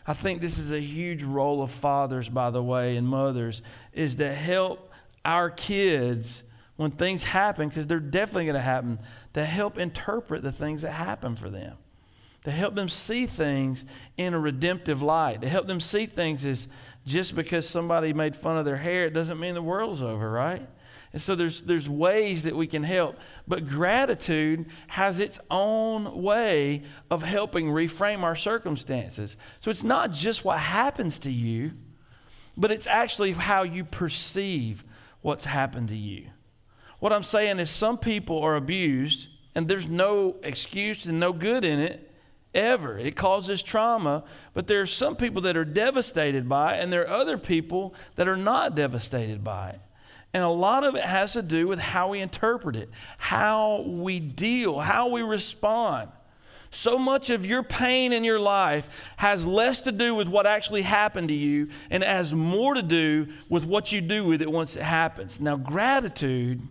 I 0.07 0.15
think 0.15 0.41
this 0.41 0.59
is 0.59 0.73
a 0.73 0.81
huge 0.81 1.23
role 1.23 1.63
of 1.63 1.71
fathers, 1.71 2.29
by 2.29 2.51
the 2.51 2.63
way, 2.63 2.97
and 2.97 3.07
mothers, 3.07 3.63
is 3.93 4.17
to 4.17 4.33
help 4.33 4.91
our 5.25 5.51
kids 5.51 6.43
when 6.77 6.91
things 6.91 7.23
happen, 7.23 7.69
because 7.69 7.87
they're 7.87 8.01
definitely 8.01 8.47
going 8.47 8.55
to 8.55 8.61
happen, 8.61 8.99
to 9.35 9.45
help 9.45 9.79
interpret 9.79 10.43
the 10.43 10.51
things 10.51 10.83
that 10.83 10.93
happen 10.93 11.37
for 11.37 11.51
them. 11.51 11.77
To 12.45 12.51
help 12.51 12.75
them 12.75 12.89
see 12.89 13.27
things 13.27 13.85
in 14.17 14.33
a 14.33 14.41
redemptive 14.41 15.03
light. 15.03 15.43
To 15.43 15.49
help 15.49 15.67
them 15.67 15.79
see 15.79 16.07
things 16.07 16.45
as 16.47 16.67
just 17.05 17.35
because 17.35 17.69
somebody 17.69 18.15
made 18.15 18.35
fun 18.35 18.57
of 18.57 18.65
their 18.65 18.79
hair, 18.79 19.05
it 19.05 19.13
doesn't 19.13 19.39
mean 19.39 19.55
the 19.55 19.63
world's 19.63 20.03
over, 20.03 20.31
right? 20.31 20.67
And 21.13 21.21
so 21.21 21.35
there's, 21.35 21.63
there's 21.63 21.89
ways 21.89 22.45
that 22.45 22.55
we 22.55 22.69
can 22.69 22.85
help. 22.85 23.17
But 23.49 23.67
gratitude 23.67 24.67
has 24.89 25.19
its 25.19 25.41
own 25.51 26.23
way 26.23 26.85
of 27.11 27.23
helping 27.23 27.67
reframe 27.67 28.23
our 28.23 28.37
circumstances. 28.37 29.37
So 29.61 29.71
it's 29.71 29.83
not 29.83 30.13
just 30.13 30.45
what 30.45 30.61
happens 30.61 31.19
to 31.21 31.31
you, 31.31 31.73
but 32.57 32.71
it's 32.71 32.87
actually 32.87 33.33
how 33.33 33.65
you 33.65 33.85
perceive 33.85 34.85
what's 35.21 35.45
happened 35.45 35.89
to 35.89 35.97
you. 35.97 36.27
What 37.01 37.13
I'm 37.13 37.25
saying 37.25 37.59
is, 37.59 37.71
some 37.71 37.99
people 37.99 38.41
are 38.41 38.57
abused, 38.57 39.27
and 39.55 39.67
there's 39.67 39.89
no 39.89 40.37
excuse 40.43 41.07
and 41.07 41.19
no 41.19 41.33
good 41.33 41.65
in 41.65 41.81
it 41.81 42.13
ever. 42.55 42.99
It 42.99 43.17
causes 43.17 43.63
trauma, 43.63 44.25
but 44.55 44.67
there 44.67 44.83
are 44.83 44.87
some 44.87 45.17
people 45.17 45.43
that 45.43 45.57
are 45.57 45.65
devastated 45.65 46.49
by 46.49 46.77
it, 46.77 46.83
and 46.83 46.93
there 46.93 47.03
are 47.09 47.21
other 47.21 47.39
people 47.39 47.95
that 48.17 48.29
are 48.29 48.37
not 48.37 48.75
devastated 48.75 49.43
by 49.43 49.71
it. 49.71 49.81
And 50.33 50.45
a 50.45 50.49
lot 50.49 50.85
of 50.85 50.95
it 50.95 51.05
has 51.05 51.33
to 51.33 51.43
do 51.43 51.67
with 51.67 51.79
how 51.79 52.11
we 52.11 52.21
interpret 52.21 52.77
it, 52.77 52.89
how 53.19 53.83
we 53.87 54.21
deal, 54.21 54.79
how 54.79 55.09
we 55.09 55.23
respond. 55.23 56.11
So 56.71 56.99
much 56.99 57.31
of 57.31 57.45
your 57.45 57.65
pain 57.65 58.13
in 58.13 58.23
your 58.23 58.39
life 58.39 58.89
has 59.17 59.45
less 59.45 59.83
to 59.83 59.93
do 59.93 60.15
with 60.15 60.29
what 60.29 60.47
actually 60.47 60.83
happened 60.83 61.29
to 61.29 61.35
you 61.35 61.69
and 61.91 62.05
has 62.05 62.33
more 62.33 62.75
to 62.75 62.83
do 62.83 63.27
with 63.49 63.65
what 63.65 63.91
you 63.91 64.01
do 64.01 64.25
with 64.25 64.41
it 64.41 64.51
once 64.51 64.77
it 64.77 64.83
happens. 64.83 65.41
Now, 65.41 65.57
gratitude 65.57 66.63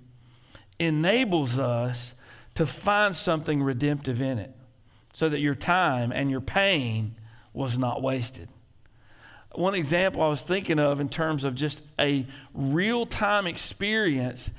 enables 0.79 1.59
us 1.59 2.13
to 2.55 2.65
find 2.65 3.13
something 3.13 3.61
redemptive 3.61 4.21
in 4.21 4.39
it 4.39 4.55
so 5.11 5.27
that 5.27 5.39
your 5.39 5.55
time 5.55 6.13
and 6.13 6.31
your 6.31 6.41
pain 6.41 7.15
was 7.53 7.77
not 7.77 8.01
wasted. 8.01 8.47
One 9.53 9.73
example 9.73 10.21
I 10.21 10.27
was 10.27 10.41
thinking 10.41 10.79
of 10.79 10.99
in 10.99 11.09
terms 11.09 11.43
of 11.43 11.55
just 11.55 11.81
a 11.99 12.25
real 12.53 13.05
time 13.05 13.47
experience 13.47 14.51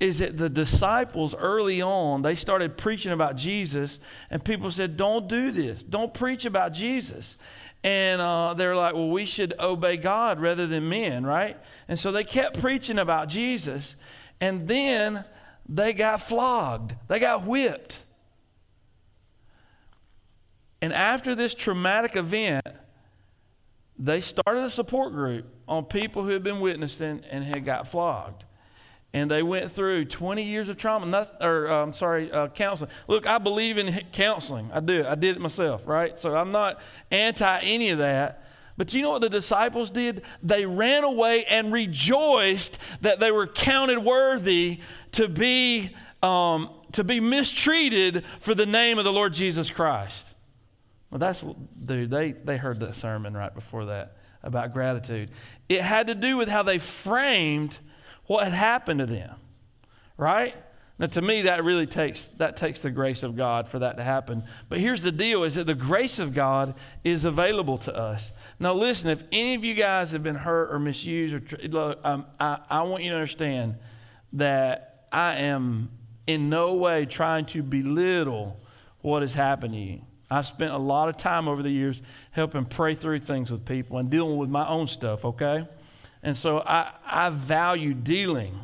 is 0.00 0.20
that 0.20 0.36
the 0.36 0.48
disciples 0.48 1.34
early 1.34 1.82
on 1.82 2.22
they 2.22 2.34
started 2.34 2.76
preaching 2.78 3.10
about 3.10 3.34
jesus 3.34 3.98
and 4.30 4.44
people 4.44 4.70
said 4.70 4.96
don't 4.96 5.28
do 5.28 5.50
this. 5.50 5.82
Don't 5.82 6.14
preach 6.14 6.44
about 6.44 6.72
jesus. 6.72 7.36
And 7.84 8.20
uh, 8.20 8.54
they're 8.54 8.76
like 8.76 8.94
well 8.94 9.10
we 9.10 9.26
should 9.26 9.54
obey 9.60 9.96
god 9.96 10.40
rather 10.40 10.66
than 10.66 10.88
men 10.88 11.26
right? 11.26 11.58
And 11.86 11.98
so 11.98 12.10
they 12.10 12.24
kept 12.24 12.58
preaching 12.58 12.98
about 12.98 13.28
jesus 13.28 13.96
and 14.40 14.66
then 14.66 15.24
they 15.68 15.92
got 15.92 16.22
flogged. 16.22 16.94
They 17.08 17.18
got 17.18 17.44
whipped. 17.44 17.98
And 20.80 20.92
after 20.92 21.34
this 21.34 21.54
traumatic 21.54 22.16
event 22.16 22.64
they 23.98 24.20
started 24.20 24.64
a 24.64 24.70
support 24.70 25.12
group 25.12 25.46
on 25.66 25.84
people 25.84 26.22
who 26.22 26.30
had 26.30 26.42
been 26.42 26.60
witnessing 26.60 27.22
and 27.30 27.44
had 27.44 27.64
got 27.64 27.88
flogged. 27.88 28.44
And 29.12 29.30
they 29.30 29.42
went 29.42 29.72
through 29.72 30.04
20 30.04 30.42
years 30.42 30.68
of 30.68 30.76
trauma, 30.76 31.06
not, 31.06 31.34
or 31.40 31.70
uh, 31.70 31.82
I'm 31.82 31.94
sorry, 31.94 32.30
uh, 32.30 32.48
counseling. 32.48 32.90
Look, 33.06 33.26
I 33.26 33.38
believe 33.38 33.78
in 33.78 34.04
counseling. 34.12 34.70
I 34.72 34.80
do. 34.80 35.04
I 35.06 35.14
did 35.14 35.36
it 35.36 35.40
myself, 35.40 35.82
right? 35.86 36.18
So 36.18 36.36
I'm 36.36 36.52
not 36.52 36.80
anti 37.10 37.60
any 37.60 37.90
of 37.90 37.98
that. 37.98 38.44
But 38.76 38.94
you 38.94 39.02
know 39.02 39.10
what 39.10 39.22
the 39.22 39.30
disciples 39.30 39.90
did? 39.90 40.22
They 40.42 40.64
ran 40.64 41.02
away 41.02 41.44
and 41.46 41.72
rejoiced 41.72 42.78
that 43.00 43.18
they 43.18 43.32
were 43.32 43.48
counted 43.48 43.98
worthy 43.98 44.78
to 45.12 45.26
be, 45.26 45.96
um, 46.22 46.70
to 46.92 47.02
be 47.02 47.18
mistreated 47.18 48.24
for 48.40 48.54
the 48.54 48.66
name 48.66 48.98
of 48.98 49.04
the 49.04 49.12
Lord 49.12 49.32
Jesus 49.32 49.68
Christ. 49.68 50.27
Well, 51.10 51.18
that's, 51.18 51.44
dude, 51.84 52.10
they, 52.10 52.32
they 52.32 52.56
heard 52.56 52.80
that 52.80 52.94
sermon 52.94 53.34
right 53.34 53.54
before 53.54 53.86
that 53.86 54.16
about 54.42 54.72
gratitude. 54.72 55.30
It 55.68 55.80
had 55.80 56.08
to 56.08 56.14
do 56.14 56.36
with 56.36 56.48
how 56.48 56.62
they 56.62 56.78
framed 56.78 57.78
what 58.26 58.44
had 58.44 58.52
happened 58.52 59.00
to 59.00 59.06
them, 59.06 59.36
right? 60.16 60.54
Now, 60.98 61.06
to 61.06 61.22
me, 61.22 61.42
that 61.42 61.62
really 61.64 61.86
takes, 61.86 62.28
that 62.38 62.56
takes 62.56 62.80
the 62.80 62.90
grace 62.90 63.22
of 63.22 63.36
God 63.36 63.68
for 63.68 63.78
that 63.78 63.96
to 63.98 64.02
happen. 64.02 64.42
But 64.68 64.80
here's 64.80 65.02
the 65.02 65.12
deal 65.12 65.44
is 65.44 65.54
that 65.54 65.66
the 65.66 65.74
grace 65.74 66.18
of 66.18 66.34
God 66.34 66.74
is 67.04 67.24
available 67.24 67.78
to 67.78 67.96
us. 67.96 68.32
Now, 68.58 68.74
listen, 68.74 69.08
if 69.08 69.22
any 69.30 69.54
of 69.54 69.64
you 69.64 69.74
guys 69.74 70.10
have 70.10 70.24
been 70.24 70.34
hurt 70.34 70.74
or 70.74 70.78
misused, 70.80 71.34
or 71.34 71.68
look, 71.68 72.00
um, 72.02 72.26
I, 72.40 72.58
I 72.68 72.82
want 72.82 73.04
you 73.04 73.10
to 73.10 73.16
understand 73.16 73.76
that 74.34 75.06
I 75.12 75.36
am 75.36 75.90
in 76.26 76.50
no 76.50 76.74
way 76.74 77.06
trying 77.06 77.46
to 77.46 77.62
belittle 77.62 78.60
what 79.00 79.22
has 79.22 79.34
happened 79.34 79.74
to 79.74 79.80
you. 79.80 80.02
I've 80.30 80.46
spent 80.46 80.72
a 80.72 80.78
lot 80.78 81.08
of 81.08 81.16
time 81.16 81.48
over 81.48 81.62
the 81.62 81.70
years 81.70 82.02
helping 82.32 82.64
pray 82.64 82.94
through 82.94 83.20
things 83.20 83.50
with 83.50 83.64
people 83.64 83.98
and 83.98 84.10
dealing 84.10 84.36
with 84.36 84.50
my 84.50 84.66
own 84.68 84.86
stuff, 84.86 85.24
okay? 85.24 85.66
And 86.22 86.36
so 86.36 86.58
I, 86.60 86.92
I 87.06 87.30
value 87.30 87.94
dealing. 87.94 88.58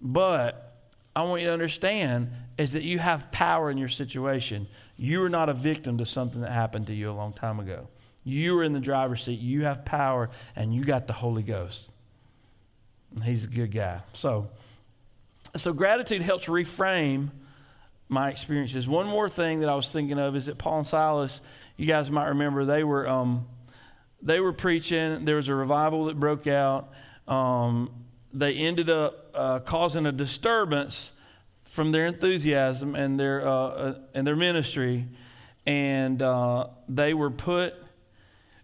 But 0.00 0.76
I 1.14 1.22
want 1.22 1.42
you 1.42 1.48
to 1.48 1.52
understand 1.52 2.30
is 2.58 2.72
that 2.72 2.82
you 2.82 2.98
have 2.98 3.30
power 3.30 3.70
in 3.70 3.78
your 3.78 3.88
situation. 3.88 4.66
You 4.96 5.22
are 5.22 5.28
not 5.28 5.48
a 5.48 5.54
victim 5.54 5.98
to 5.98 6.06
something 6.06 6.40
that 6.40 6.52
happened 6.52 6.86
to 6.88 6.94
you 6.94 7.10
a 7.10 7.12
long 7.12 7.32
time 7.32 7.60
ago. 7.60 7.88
You 8.24 8.58
are 8.58 8.64
in 8.64 8.72
the 8.72 8.80
driver's 8.80 9.22
seat. 9.22 9.38
You 9.38 9.64
have 9.64 9.84
power, 9.84 10.30
and 10.56 10.74
you 10.74 10.84
got 10.84 11.06
the 11.06 11.12
Holy 11.12 11.42
Ghost. 11.42 11.90
He's 13.22 13.44
a 13.44 13.48
good 13.48 13.72
guy. 13.72 14.00
So, 14.14 14.48
so 15.54 15.72
gratitude 15.72 16.22
helps 16.22 16.46
reframe 16.46 17.30
my 18.08 18.30
experiences. 18.30 18.86
One 18.86 19.06
more 19.06 19.28
thing 19.28 19.60
that 19.60 19.68
I 19.68 19.74
was 19.74 19.90
thinking 19.90 20.18
of 20.18 20.36
is 20.36 20.46
that 20.46 20.58
Paul 20.58 20.78
and 20.78 20.86
Silas, 20.86 21.40
you 21.76 21.86
guys 21.86 22.10
might 22.10 22.28
remember, 22.28 22.64
they 22.64 22.84
were 22.84 23.08
um, 23.08 23.46
they 24.22 24.40
were 24.40 24.52
preaching. 24.52 25.24
There 25.24 25.36
was 25.36 25.48
a 25.48 25.54
revival 25.54 26.06
that 26.06 26.18
broke 26.18 26.46
out. 26.46 26.92
Um, 27.28 27.90
they 28.32 28.54
ended 28.54 28.90
up 28.90 29.30
uh, 29.34 29.58
causing 29.60 30.06
a 30.06 30.12
disturbance 30.12 31.10
from 31.64 31.92
their 31.92 32.06
enthusiasm 32.06 32.94
and 32.94 33.18
their 33.18 33.46
uh, 33.46 33.52
uh, 33.52 33.98
and 34.14 34.26
their 34.26 34.36
ministry, 34.36 35.06
and 35.66 36.22
uh, 36.22 36.68
they 36.88 37.12
were 37.12 37.30
put 37.30 37.74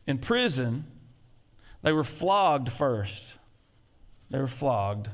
in 0.06 0.18
prison. 0.18 0.86
They 1.82 1.92
were 1.92 2.04
flogged 2.04 2.70
first. 2.70 3.24
They 4.30 4.38
were 4.38 4.46
flogged 4.46 5.08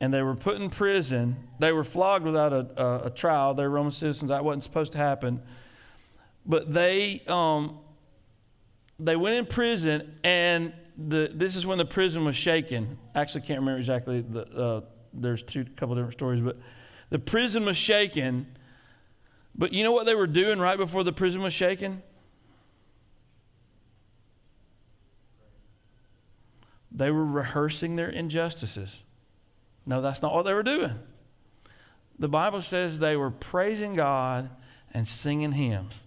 and 0.00 0.14
they 0.14 0.22
were 0.22 0.34
put 0.34 0.56
in 0.56 0.70
prison. 0.70 1.36
They 1.58 1.72
were 1.72 1.84
flogged 1.84 2.24
without 2.24 2.52
a, 2.52 2.82
a, 2.82 3.06
a 3.06 3.10
trial. 3.10 3.54
They 3.54 3.64
were 3.64 3.70
Roman 3.70 3.92
citizens. 3.92 4.28
That 4.28 4.44
wasn't 4.44 4.64
supposed 4.64 4.92
to 4.92 4.98
happen. 4.98 5.42
But 6.46 6.72
they, 6.72 7.22
um, 7.26 7.78
they 8.98 9.16
went 9.16 9.36
in 9.36 9.46
prison, 9.46 10.14
and 10.22 10.72
the, 10.96 11.30
this 11.34 11.56
is 11.56 11.66
when 11.66 11.78
the 11.78 11.84
prison 11.84 12.24
was 12.24 12.36
shaken. 12.36 12.98
Actually, 13.14 13.42
can't 13.42 13.60
remember 13.60 13.78
exactly. 13.78 14.20
The, 14.20 14.42
uh, 14.46 14.80
there's 15.12 15.42
two 15.42 15.64
couple 15.76 15.94
different 15.94 16.14
stories, 16.14 16.40
but 16.40 16.58
the 17.10 17.18
prison 17.18 17.64
was 17.64 17.76
shaken. 17.76 18.46
But 19.54 19.72
you 19.72 19.82
know 19.82 19.92
what 19.92 20.06
they 20.06 20.14
were 20.14 20.28
doing 20.28 20.60
right 20.60 20.78
before 20.78 21.02
the 21.02 21.12
prison 21.12 21.42
was 21.42 21.52
shaken? 21.52 22.02
They 26.92 27.10
were 27.10 27.24
rehearsing 27.24 27.96
their 27.96 28.08
injustices. 28.08 29.02
No, 29.88 30.02
that's 30.02 30.20
not 30.20 30.34
what 30.34 30.44
they 30.44 30.52
were 30.52 30.62
doing. 30.62 30.92
the 32.18 32.28
Bible 32.28 32.60
says 32.60 32.98
they 32.98 33.16
were 33.16 33.30
praising 33.30 33.94
God 33.94 34.50
and 34.92 35.08
singing 35.08 35.52
hymns. 35.52 35.98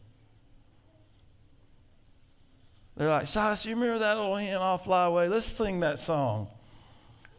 They're 2.95 3.09
like, 3.09 3.25
Silas, 3.25 3.65
you 3.65 3.73
remember 3.73 3.99
that 3.99 4.17
old 4.17 4.39
hymn, 4.39 4.61
I'll 4.61 4.77
fly 4.77 5.05
away? 5.05 5.27
Let's 5.27 5.47
sing 5.47 5.79
that 5.79 5.97
song. 5.97 6.49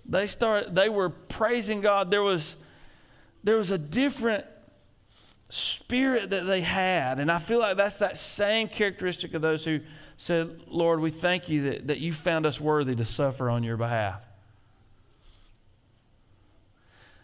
They 0.05 0.27
started, 0.27 0.75
they 0.75 0.89
were 0.89 1.11
praising 1.11 1.81
God. 1.81 2.11
There 2.11 2.23
was, 2.23 2.57
there 3.45 3.57
was 3.57 3.71
a 3.71 3.79
different 3.79 4.45
spirit 5.49 6.31
that 6.31 6.45
they 6.47 6.63
had. 6.63 7.21
And 7.21 7.31
I 7.31 7.39
feel 7.39 7.61
like 7.61 7.77
that's 7.77 7.99
that 7.99 8.17
same 8.17 8.67
characteristic 8.67 9.35
of 9.35 9.43
those 9.43 9.65
who 9.65 9.79
said, 10.17 10.63
Lord, 10.67 10.99
we 10.99 11.11
thank 11.11 11.49
you 11.49 11.71
that, 11.71 11.87
that 11.87 11.99
you 11.99 12.13
found 12.13 12.47
us 12.47 12.61
worthy 12.61 12.97
to 12.97 13.05
suffer 13.05 13.49
on 13.49 13.63
your 13.63 13.77
behalf. 13.77 14.23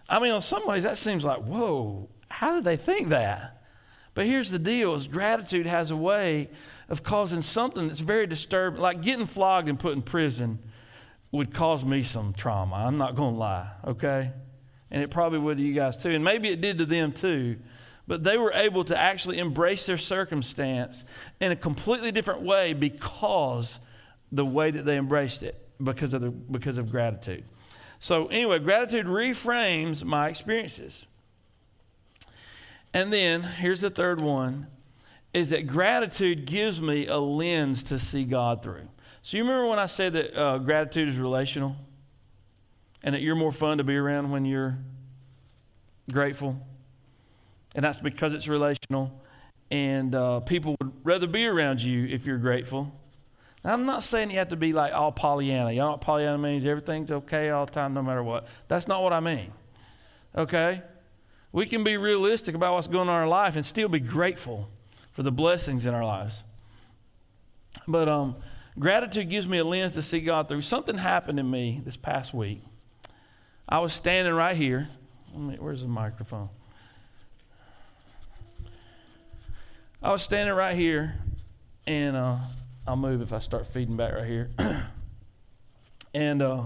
I 0.09 0.19
mean, 0.21 0.35
in 0.35 0.43
some 0.43 0.67
ways, 0.67 0.85
that 0.85 0.99
seems 0.99 1.25
like, 1.25 1.43
whoa, 1.43 2.09
how 2.31 2.55
did 2.55 2.65
they 2.65 2.77
think 2.77 3.11
that? 3.11 3.63
But 4.15 4.27
here's 4.27 4.51
the 4.51 4.59
deal 4.59 4.95
is 4.95 5.07
gratitude 5.07 5.67
has 5.67 5.91
a 5.91 5.97
way 5.97 6.51
of 6.89 7.03
causing 7.03 7.43
something 7.43 7.89
that's 7.89 8.01
very 8.01 8.27
disturbing, 8.27 8.81
like 8.81 9.03
getting 9.03 9.27
flogged 9.27 9.69
and 9.69 9.79
put 9.79 9.93
in 9.93 10.03
prison 10.03 10.59
would 11.31 11.53
cause 11.53 11.85
me 11.85 12.03
some 12.03 12.33
trauma. 12.33 12.77
I'm 12.77 12.97
not 12.97 13.15
going 13.15 13.35
to 13.35 13.39
lie, 13.39 13.71
okay? 13.87 14.33
And 14.91 15.03
it 15.03 15.11
probably 15.11 15.39
would 15.39 15.59
to 15.59 15.63
you 15.63 15.75
guys 15.75 15.97
too. 15.99 16.11
And 16.11 16.25
maybe 16.25 16.49
it 16.49 16.61
did 16.61 16.79
to 16.79 16.87
them 16.87 17.13
too. 17.13 17.59
But 18.07 18.25
they 18.25 18.39
were 18.39 18.53
able 18.53 18.85
to 18.85 18.99
actually 18.99 19.39
embrace 19.39 19.85
their 19.85 19.99
circumstance 19.99 21.05
in 21.41 21.53
a 21.53 21.57
completely 21.57 22.11
different 22.11 22.41
way 22.41 22.73
because 22.73 23.79
the 24.33 24.47
way 24.47 24.71
that 24.71 24.87
they 24.87 24.97
embraced 24.97 25.43
it 25.43 25.69
because 25.83 26.15
of, 26.15 26.23
the, 26.23 26.31
because 26.31 26.79
of 26.79 26.91
gratitude. 26.91 27.45
So, 28.01 28.27
anyway, 28.29 28.59
gratitude 28.61 29.07
reframes 29.07 30.05
my 30.05 30.29
experiences. 30.29 31.07
And 32.95 33.13
then 33.13 33.43
here's 33.43 33.81
the 33.81 33.91
third 33.91 34.21
one 34.21 34.69
is 35.35 35.51
that 35.51 35.67
gratitude 35.67 36.47
gives 36.47 36.81
me 36.81 37.07
a 37.07 37.19
lens 37.19 37.83
to 37.85 37.99
see 37.99 38.25
God 38.25 38.63
through. 38.63 38.89
So, 39.23 39.37
you 39.37 39.43
remember 39.43 39.67
when 39.67 39.79
I 39.79 39.87
said 39.87 40.13
that 40.13 40.41
uh, 40.41 40.59
gratitude 40.59 41.09
is 41.09 41.17
relational 41.17 41.77
and 43.03 43.15
that 43.15 43.21
you're 43.21 43.37
more 43.37 43.53
fun 43.53 43.79
to 43.79 43.85
be 43.85 43.97
around 43.97 44.31
when 44.31 44.45
you're 44.45 44.79
grateful? 46.11 46.57
And 47.75 47.85
that's 47.85 48.01
because 48.01 48.33
it's 48.33 48.49
relational. 48.49 49.13
And 49.71 50.15
uh, 50.15 50.41
people 50.41 50.77
would 50.81 50.93
rather 51.05 51.27
be 51.27 51.47
around 51.47 51.83
you 51.83 52.07
if 52.07 52.25
you're 52.25 52.39
grateful. 52.39 52.93
I'm 53.65 53.87
not 53.87 54.05
saying 54.05 54.31
you 54.31 54.39
have 54.39 54.49
to 54.49 54.57
be 54.57 54.73
like 54.73 54.93
all 54.93 55.13
Pollyanna. 55.13 55.73
You 55.73 55.79
know 55.81 55.91
what 55.93 56.01
Pollyanna 56.01 56.39
means? 56.39 56.65
Everything's 56.65 57.11
okay 57.11 57.51
all 57.51 57.67
the 57.67 57.73
time, 57.73 57.93
no 57.95 58.03
matter 58.03 58.23
what. 58.23 58.47
That's 58.69 58.87
not 58.87 59.03
what 59.03 59.13
I 59.13 59.21
mean. 59.21 59.53
Okay? 60.37 60.83
We 61.53 61.67
can 61.67 61.83
be 61.83 61.97
realistic 61.97 62.55
about 62.55 62.75
what's 62.75 62.87
going 62.87 63.09
on 63.09 63.17
in 63.17 63.23
our 63.23 63.29
life 63.29 63.57
and 63.57 63.67
still 63.67 63.89
be 63.89 64.01
grateful 64.01 64.69
for 65.13 65.23
the 65.23 65.33
blessings 65.33 65.87
in 65.87 65.95
our 65.95 66.05
lives. 66.05 66.45
But 67.87 68.09
um, 68.09 68.37
gratitude 68.79 69.29
gives 69.31 69.47
me 69.47 69.59
a 69.59 69.65
lens 69.65 69.95
to 69.95 70.03
see 70.03 70.21
God 70.21 70.49
through. 70.49 70.63
Something 70.63 70.99
happened 70.99 71.39
to 71.39 71.45
me 71.45 71.83
this 71.85 71.97
past 71.97 72.33
week. 72.33 72.63
I 73.69 73.81
was 73.81 73.93
standing 73.93 74.33
right 74.35 74.57
here. 74.57 74.89
Me, 75.35 75.57
where's 75.59 75.81
the 75.81 75.89
microphone? 75.89 76.49
I 80.03 80.13
was 80.13 80.23
standing 80.23 80.55
right 80.55 80.77
here, 80.77 81.17
and 81.87 82.17
uh, 82.17 82.37
I'll 82.89 82.97
move 82.97 83.21
if 83.21 83.35
I 83.35 83.41
start 83.41 83.67
feeding 83.67 83.99
back 83.99 84.15
right 84.15 84.27
here. 84.27 84.51
and 86.15 86.41
uh, 86.41 86.63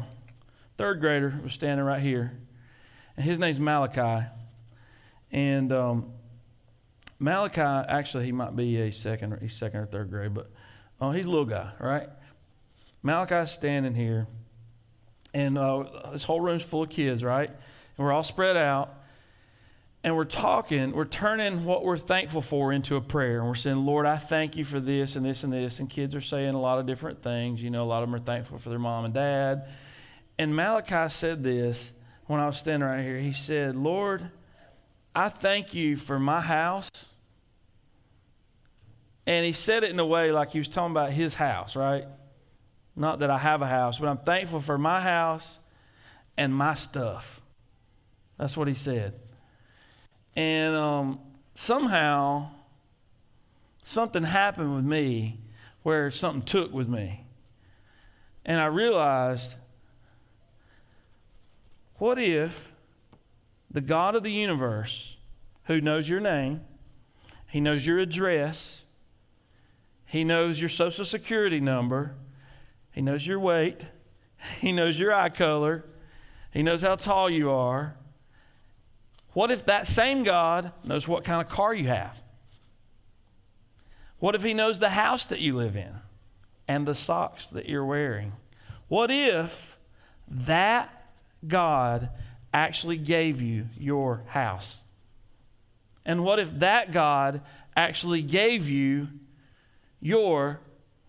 third 0.79 1.01
grader 1.01 1.35
was 1.43 1.53
standing 1.53 1.85
right 1.85 2.01
here, 2.01 2.39
and 3.17 3.27
his 3.27 3.41
name's 3.41 3.59
Malachi. 3.59 4.29
And 5.33 5.73
um, 5.73 6.13
Malachi, 7.19 7.61
actually, 7.61 8.27
he 8.27 8.31
might 8.31 8.55
be 8.55 8.77
a 8.83 8.93
second, 8.93 9.37
he's 9.41 9.55
second 9.55 9.81
or 9.81 9.87
third 9.87 10.11
grade, 10.11 10.33
but 10.33 10.49
uh, 11.01 11.11
he's 11.11 11.27
a 11.27 11.29
little 11.29 11.45
guy, 11.45 11.73
right? 11.81 12.09
Malachi's 13.03 13.51
standing 13.51 13.97
here, 13.97 14.29
and 15.35 15.59
uh, 15.59 16.13
this 16.13 16.23
whole 16.23 16.41
room's 16.41 16.63
full 16.63 16.85
of 16.85 16.91
kids, 16.91 17.25
right? 17.25 17.49
And 17.51 17.99
we're 17.99 18.13
all 18.13 18.23
spread 18.23 18.57
out, 18.57 19.02
and 20.05 20.17
we're 20.17 20.25
talking, 20.25 20.93
we're 20.93 21.05
turning 21.05 21.65
what 21.65 21.85
we're 21.85 21.97
thankful 21.97 22.43
for 22.43 22.73
into 22.73 22.97
a 22.97 23.01
prayer. 23.01 23.39
And 23.39 23.47
we're 23.47 23.55
saying, 23.55 23.87
Lord, 23.87 24.05
I 24.05 24.17
thank 24.17 24.57
you 24.57 24.65
for 24.65 24.81
this 24.81 25.15
and 25.15 25.25
this 25.25 25.45
and 25.45 25.53
this. 25.53 25.79
And 25.79 25.89
kids 25.89 26.17
are 26.17 26.21
saying 26.21 26.55
a 26.55 26.61
lot 26.61 26.81
of 26.81 26.87
different 26.87 27.23
things. 27.23 27.63
You 27.63 27.71
know, 27.71 27.85
a 27.85 27.87
lot 27.87 28.03
of 28.03 28.09
them 28.09 28.17
are 28.17 28.25
thankful 28.25 28.59
for 28.59 28.69
their 28.69 28.81
mom 28.81 29.05
and 29.05 29.15
dad. 29.15 29.69
And 30.39 30.57
Malachi 30.57 31.09
said 31.09 31.45
this 31.45 31.93
when 32.27 32.41
I 32.41 32.47
was 32.47 32.59
standing 32.59 32.89
right 32.89 33.03
here. 33.03 33.19
He 33.19 33.33
said, 33.33 33.77
Lord, 33.77 34.29
I 35.15 35.29
thank 35.29 35.73
you 35.73 35.97
for 35.97 36.19
my 36.19 36.41
house. 36.41 36.91
And 39.25 39.47
he 39.47 39.53
said 39.53 39.85
it 39.85 39.91
in 39.91 40.01
a 40.01 40.07
way 40.07 40.33
like 40.33 40.51
he 40.51 40.59
was 40.59 40.67
talking 40.67 40.91
about 40.91 41.13
his 41.13 41.35
house, 41.35 41.77
right? 41.77 42.07
Not 42.97 43.21
that 43.21 43.31
I 43.31 43.39
have 43.39 43.63
a 43.63 43.69
house, 43.69 44.01
but 44.01 44.09
I'm 44.09 44.19
thankful 44.19 44.61
for 44.61 44.77
my 44.79 45.01
house 45.01 45.61
and 46.37 46.53
my 46.53 46.75
stuff. 46.75 47.41
That's 48.37 48.57
what 48.57 48.67
he 48.67 48.75
said. 48.75 49.15
And 50.35 50.75
um, 50.75 51.21
somehow, 51.55 52.51
something 53.83 54.23
happened 54.23 54.75
with 54.75 54.85
me 54.85 55.41
where 55.83 56.11
something 56.11 56.43
took 56.43 56.73
with 56.73 56.89
me. 56.89 57.25
And 58.45 58.61
I 58.61 58.67
realized 58.67 59.55
what 61.99 62.19
if 62.19 62.73
the 63.71 63.81
God 63.81 64.15
of 64.15 64.23
the 64.23 64.33
universe, 64.33 65.17
who 65.65 65.81
knows 65.81 66.09
your 66.09 66.21
name, 66.21 66.63
He 67.49 67.61
knows 67.61 67.87
your 67.87 67.99
address, 67.99 68.83
He 70.05 70.25
knows 70.25 70.61
your 70.61 70.69
social 70.69 71.05
security 71.05 71.61
number, 71.61 72.15
He 72.91 73.01
knows 73.01 73.27
your 73.27 73.39
weight, 73.39 73.87
He 74.61 74.73
knows 74.73 74.99
your 74.99 75.15
eye 75.15 75.29
color, 75.29 75.85
He 76.53 76.63
knows 76.63 76.83
how 76.83 76.97
tall 76.97 77.31
you 77.31 77.51
are, 77.51 77.97
what 79.33 79.51
if 79.51 79.67
that 79.67 79.87
same 79.87 80.25
God 80.25 80.73
knows 80.85 81.09
what 81.09 81.25
kind 81.25 81.41
of 81.41 81.49
car 81.49 81.75
you 81.75 81.89
have? 81.89 82.23
What 84.19 84.35
if 84.35 84.43
He 84.43 84.55
knows 84.55 84.79
the 84.79 84.91
house 84.91 85.25
that 85.27 85.41
you 85.41 85.57
live 85.57 85.77
in 85.77 85.93
and 86.69 86.87
the 86.87 86.95
socks 86.95 87.47
that 87.49 87.69
you're 87.69 87.85
wearing? 87.85 88.33
What 88.89 89.11
if 89.11 89.77
that 90.29 91.07
God 91.47 92.11
actually 92.53 92.99
gave 92.99 93.41
you 93.41 93.67
your 93.79 94.23
house? 94.29 94.83
And 96.05 96.25
what 96.25 96.39
if 96.39 96.59
that 96.59 96.93
God 96.93 97.41
actually 97.75 98.23
gave 98.23 98.69
you 98.69 99.09
your 100.01 100.61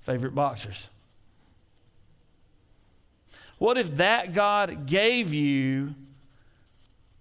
favorite 0.02 0.34
boxers? 0.34 0.88
What 3.58 3.78
if 3.78 3.98
that 3.98 4.34
God 4.34 4.86
gave 4.86 5.34
you 5.34 5.96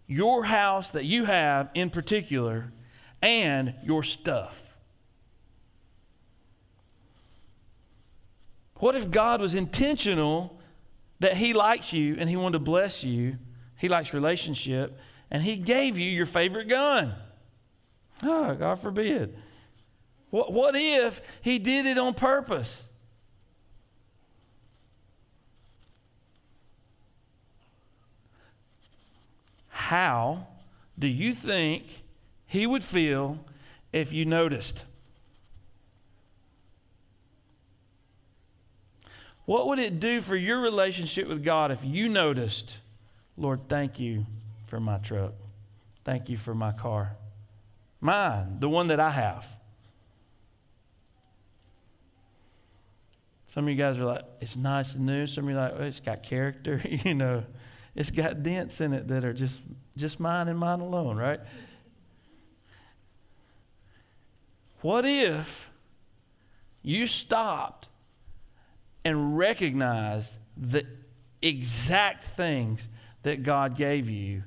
your 0.06 0.44
house 0.44 0.90
that 0.90 1.04
you 1.04 1.24
have 1.24 1.70
in 1.74 1.90
particular, 1.90 2.72
and 3.22 3.74
your 3.84 4.02
stuff. 4.02 4.60
What 8.76 8.96
if 8.96 9.10
God 9.10 9.40
was 9.40 9.54
intentional 9.54 10.60
that 11.20 11.36
He 11.36 11.52
likes 11.52 11.92
you 11.92 12.16
and 12.18 12.28
He 12.28 12.36
wanted 12.36 12.58
to 12.58 12.64
bless 12.64 13.04
you? 13.04 13.38
He 13.78 13.88
likes 13.88 14.12
relationship, 14.12 14.98
and 15.30 15.42
He 15.42 15.56
gave 15.56 15.98
you 15.98 16.10
your 16.10 16.26
favorite 16.26 16.68
gun. 16.68 17.14
Oh, 18.22 18.54
God 18.54 18.80
forbid. 18.80 19.36
What, 20.30 20.52
what 20.52 20.74
if 20.76 21.20
He 21.42 21.58
did 21.58 21.86
it 21.86 21.96
on 21.96 22.14
purpose? 22.14 22.84
How 29.92 30.46
do 30.98 31.06
you 31.06 31.34
think 31.34 31.84
he 32.46 32.66
would 32.66 32.82
feel 32.82 33.44
if 33.92 34.10
you 34.10 34.24
noticed? 34.24 34.84
What 39.44 39.66
would 39.66 39.78
it 39.78 40.00
do 40.00 40.22
for 40.22 40.34
your 40.34 40.62
relationship 40.62 41.28
with 41.28 41.44
God 41.44 41.70
if 41.70 41.84
you 41.84 42.08
noticed, 42.08 42.78
Lord, 43.36 43.68
thank 43.68 44.00
you 44.00 44.24
for 44.66 44.80
my 44.80 44.96
truck? 44.96 45.34
Thank 46.06 46.30
you 46.30 46.38
for 46.38 46.54
my 46.54 46.72
car. 46.72 47.14
Mine, 48.00 48.60
the 48.60 48.70
one 48.70 48.86
that 48.86 48.98
I 48.98 49.10
have. 49.10 49.46
Some 53.48 53.64
of 53.64 53.68
you 53.68 53.76
guys 53.76 53.98
are 53.98 54.06
like, 54.06 54.24
it's 54.40 54.56
nice 54.56 54.94
and 54.94 55.04
new. 55.04 55.26
Some 55.26 55.44
of 55.44 55.50
you 55.50 55.58
are 55.58 55.70
like, 55.70 55.80
it's 55.82 56.00
got 56.00 56.22
character, 56.22 56.80
you 57.04 57.12
know. 57.12 57.44
It's 57.94 58.10
got 58.10 58.42
dents 58.42 58.80
in 58.80 58.92
it 58.92 59.08
that 59.08 59.24
are 59.24 59.32
just 59.32 59.60
just 59.96 60.18
mine 60.18 60.48
and 60.48 60.58
mine 60.58 60.80
alone, 60.80 61.16
right? 61.16 61.40
What 64.80 65.04
if 65.04 65.70
you 66.82 67.06
stopped 67.06 67.88
and 69.04 69.36
recognized 69.36 70.36
the 70.56 70.86
exact 71.42 72.24
things 72.36 72.88
that 73.22 73.42
God 73.42 73.76
gave 73.76 74.08
you 74.08 74.44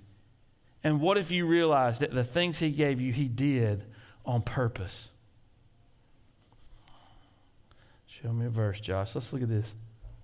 And 0.86 1.02
what 1.02 1.18
if 1.18 1.32
you 1.32 1.48
realized 1.48 2.02
that 2.02 2.14
the 2.14 2.24
things 2.24 2.60
He 2.60 2.70
gave 2.70 3.02
you, 3.02 3.12
He 3.12 3.28
did 3.28 3.84
on 4.24 4.44
purpose? 4.44 5.08
Show 8.06 8.32
me 8.32 8.46
a 8.46 8.50
verse, 8.50 8.80
Josh. 8.80 9.16
Let's 9.16 9.34
look 9.34 9.42
at 9.42 9.50
this. 9.50 9.74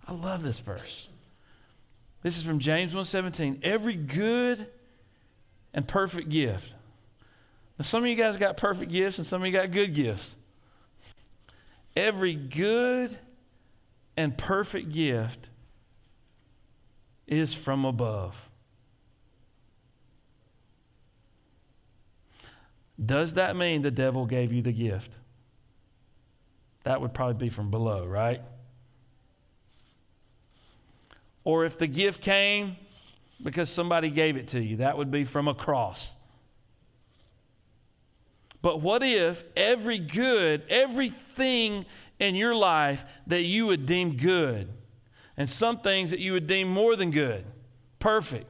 I 0.08 0.14
love 0.14 0.44
this 0.44 0.60
verse. 0.60 1.08
This 2.22 2.38
is 2.38 2.44
from 2.44 2.60
James 2.60 2.94
1:17. 2.94 3.60
Every 3.64 3.96
good 3.96 4.68
and 5.74 5.88
perfect 5.88 6.30
gift. 6.30 6.70
Now, 7.78 7.84
some 7.84 8.04
of 8.04 8.10
you 8.10 8.16
guys 8.16 8.38
got 8.38 8.58
perfect 8.58 8.92
gifts 8.92 9.18
and 9.18 9.26
some 9.26 9.42
of 9.42 9.48
you 9.48 9.54
got 9.54 9.72
good 9.72 9.94
gifts. 9.94 10.36
Every 11.96 12.36
good 12.36 13.18
and 14.16 14.38
perfect 14.38 14.92
gift 14.92 15.50
is 17.28 17.54
from 17.54 17.86
above. 17.86 18.36
Does 23.04 23.34
that 23.34 23.56
mean 23.56 23.82
the 23.82 23.92
devil 23.92 24.26
gave 24.26 24.54
you 24.54 24.62
the 24.62 24.72
gift? 24.72 25.12
That 26.84 27.02
would 27.02 27.14
probably 27.14 27.46
be 27.46 27.50
from 27.50 27.72
below, 27.72 28.06
right? 28.06 28.42
Or 31.44 31.66
if 31.66 31.78
the 31.78 31.88
gift 31.88 32.22
came 32.22 32.76
because 33.44 33.70
somebody 33.70 34.10
gave 34.10 34.38
it 34.38 34.50
to 34.50 34.62
you, 34.62 34.78
that 34.78 34.98
would 34.98 35.12
be 35.12 35.24
from 35.24 35.48
a 35.48 35.54
cross. 35.54 36.18
But 38.62 38.82
what 38.82 39.02
if 39.02 39.44
every 39.56 39.98
good, 39.98 40.64
everything 40.70 41.86
in 42.20 42.36
your 42.36 42.54
life 42.54 43.04
that 43.28 43.42
you 43.42 43.66
would 43.68 43.86
deem 43.86 44.18
good, 44.18 44.70
and 45.36 45.50
some 45.50 45.80
things 45.80 46.12
that 46.12 46.20
you 46.20 46.34
would 46.34 46.46
deem 46.46 46.68
more 46.68 46.96
than 46.96 47.10
good, 47.10 47.44
perfect? 47.98 48.46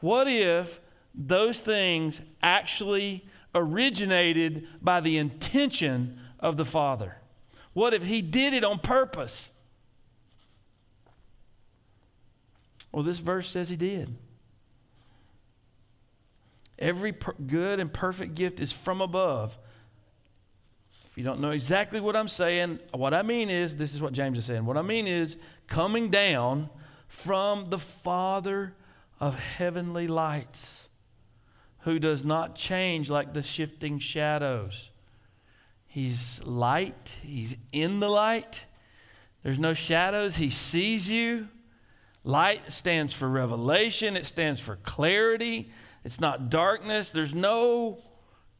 What 0.00 0.26
if 0.26 0.80
those 1.14 1.60
things 1.60 2.20
actually 2.42 3.24
originated 3.54 4.66
by 4.82 5.00
the 5.00 5.18
intention 5.18 6.18
of 6.40 6.56
the 6.56 6.64
Father? 6.64 7.16
What 7.72 7.94
if 7.94 8.02
He 8.02 8.22
did 8.22 8.54
it 8.54 8.64
on 8.64 8.80
purpose? 8.80 9.48
Well, 12.92 13.02
this 13.02 13.18
verse 13.18 13.50
says 13.50 13.68
He 13.68 13.76
did. 13.76 14.16
Every 16.78 17.12
per- 17.12 17.34
good 17.34 17.80
and 17.80 17.92
perfect 17.92 18.34
gift 18.34 18.60
is 18.60 18.72
from 18.72 19.00
above. 19.00 19.58
If 21.10 21.16
you 21.16 21.24
don't 21.24 21.40
know 21.40 21.50
exactly 21.50 22.00
what 22.00 22.14
I'm 22.14 22.28
saying, 22.28 22.80
what 22.92 23.14
I 23.14 23.22
mean 23.22 23.48
is 23.48 23.76
this 23.76 23.94
is 23.94 24.02
what 24.02 24.12
James 24.12 24.36
is 24.38 24.44
saying. 24.44 24.66
What 24.66 24.76
I 24.76 24.82
mean 24.82 25.06
is 25.06 25.36
coming 25.66 26.10
down 26.10 26.68
from 27.08 27.70
the 27.70 27.78
Father 27.78 28.74
of 29.18 29.38
heavenly 29.38 30.06
lights, 30.06 30.88
who 31.80 31.98
does 31.98 32.24
not 32.24 32.54
change 32.54 33.08
like 33.08 33.32
the 33.32 33.42
shifting 33.42 33.98
shadows. 33.98 34.90
He's 35.86 36.42
light, 36.44 37.16
He's 37.22 37.56
in 37.72 38.00
the 38.00 38.10
light. 38.10 38.64
There's 39.42 39.58
no 39.58 39.72
shadows, 39.72 40.36
He 40.36 40.50
sees 40.50 41.08
you. 41.08 41.48
Light 42.26 42.72
stands 42.72 43.14
for 43.14 43.28
revelation, 43.28 44.16
it 44.16 44.26
stands 44.26 44.60
for 44.60 44.74
clarity. 44.82 45.70
It's 46.04 46.18
not 46.20 46.50
darkness, 46.50 47.12
there's 47.12 47.32
no 47.32 48.02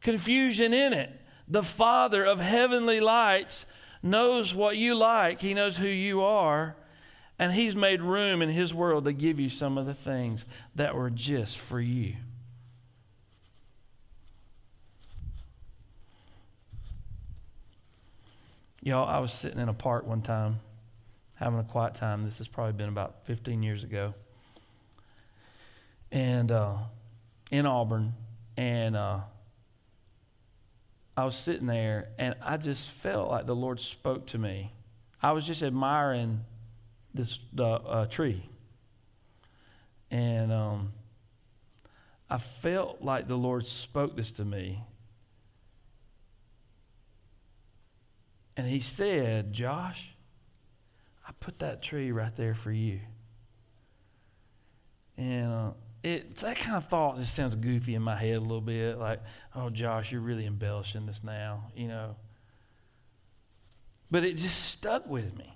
confusion 0.01 0.73
in 0.73 0.93
it. 0.93 1.11
The 1.49 1.63
Father 1.63 2.23
of 2.23 2.39
heavenly 2.39 3.01
lights 3.01 3.65
knows 4.01 4.53
what 4.53 4.77
you 4.77 4.95
like, 4.95 5.41
He 5.41 5.53
knows 5.53 5.75
who 5.75 5.87
you 5.87 6.21
are, 6.21 6.77
and 7.37 7.51
He's 7.51 7.75
made 7.75 8.01
room 8.01 8.41
in 8.41 8.47
His 8.47 8.73
world 8.73 9.03
to 9.03 9.11
give 9.11 9.37
you 9.37 9.49
some 9.49 9.77
of 9.77 9.85
the 9.85 9.93
things 9.93 10.45
that 10.75 10.95
were 10.95 11.09
just 11.09 11.57
for 11.57 11.81
you. 11.81 12.15
Y'all, 18.81 19.09
I 19.09 19.19
was 19.19 19.33
sitting 19.33 19.59
in 19.59 19.67
a 19.67 19.73
park 19.73 20.07
one 20.07 20.21
time 20.21 20.61
having 21.39 21.59
a 21.59 21.63
quiet 21.63 21.95
time. 21.95 22.23
This 22.25 22.39
has 22.39 22.47
probably 22.47 22.73
been 22.73 22.89
about 22.89 23.25
15 23.25 23.63
years 23.63 23.83
ago. 23.83 24.13
And 26.11 26.51
uh, 26.51 26.77
in 27.51 27.65
Auburn, 27.65 28.13
and 28.55 28.95
uh, 28.95 29.19
I 31.15 31.25
was 31.25 31.35
sitting 31.35 31.67
there, 31.67 32.09
and 32.17 32.35
I 32.41 32.57
just 32.57 32.89
felt 32.89 33.29
like 33.29 33.45
the 33.45 33.55
Lord 33.55 33.79
spoke 33.79 34.27
to 34.27 34.37
me. 34.37 34.73
I 35.21 35.31
was 35.31 35.45
just 35.45 35.61
admiring 35.61 36.41
this 37.13 37.39
uh, 37.59 38.05
tree, 38.05 38.47
and 40.09 40.51
um, 40.51 40.93
I 42.29 42.37
felt 42.37 43.01
like 43.01 43.27
the 43.27 43.37
Lord 43.37 43.65
spoke 43.67 44.15
this 44.15 44.31
to 44.31 44.45
me. 44.45 44.83
And 48.55 48.67
he 48.67 48.79
said, 48.79 49.53
Josh, 49.53 50.16
I 51.27 51.31
put 51.39 51.59
that 51.59 51.81
tree 51.81 52.11
right 52.11 52.35
there 52.37 52.55
for 52.55 52.71
you. 52.71 52.99
And 55.17 55.51
uh, 55.51 55.71
it 56.03 56.35
that 56.37 56.55
kind 56.57 56.77
of 56.77 56.87
thought 56.87 57.17
just 57.17 57.35
sounds 57.35 57.55
goofy 57.55 57.95
in 57.95 58.01
my 58.01 58.15
head 58.15 58.37
a 58.37 58.39
little 58.39 58.61
bit, 58.61 58.97
like, 58.97 59.21
oh, 59.55 59.69
Josh, 59.69 60.11
you're 60.11 60.21
really 60.21 60.45
embellishing 60.45 61.05
this 61.05 61.23
now, 61.23 61.65
you 61.75 61.87
know. 61.87 62.15
But 64.09 64.23
it 64.23 64.37
just 64.37 64.65
stuck 64.65 65.07
with 65.07 65.37
me. 65.37 65.53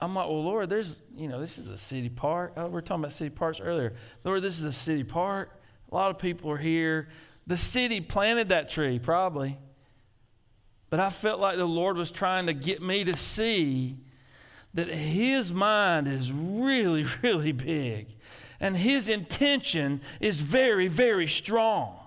I'm 0.00 0.14
like, 0.14 0.26
well, 0.26 0.42
Lord, 0.42 0.68
there's, 0.68 1.00
you 1.16 1.28
know, 1.28 1.40
this 1.40 1.58
is 1.58 1.68
a 1.68 1.78
city 1.78 2.08
park. 2.08 2.52
Oh, 2.56 2.68
we 2.68 2.78
are 2.78 2.82
talking 2.82 3.04
about 3.04 3.12
city 3.12 3.30
parks 3.30 3.60
earlier. 3.60 3.94
Lord, 4.24 4.42
this 4.42 4.58
is 4.58 4.64
a 4.64 4.72
city 4.72 5.04
park. 5.04 5.60
A 5.90 5.94
lot 5.94 6.10
of 6.10 6.18
people 6.18 6.50
are 6.50 6.58
here. 6.58 7.08
The 7.46 7.56
city 7.56 8.00
planted 8.00 8.50
that 8.50 8.70
tree, 8.70 8.98
probably. 8.98 9.58
But 10.90 11.00
I 11.00 11.10
felt 11.10 11.40
like 11.40 11.56
the 11.56 11.66
Lord 11.66 11.96
was 11.96 12.10
trying 12.10 12.46
to 12.46 12.52
get 12.52 12.82
me 12.82 13.04
to 13.04 13.16
see 13.16 13.96
that 14.74 14.88
his 14.88 15.52
mind 15.52 16.08
is 16.08 16.32
really, 16.32 17.06
really 17.22 17.52
big. 17.52 18.08
And 18.60 18.76
his 18.76 19.08
intention 19.08 20.00
is 20.20 20.40
very, 20.40 20.88
very 20.88 21.26
strong. 21.26 21.98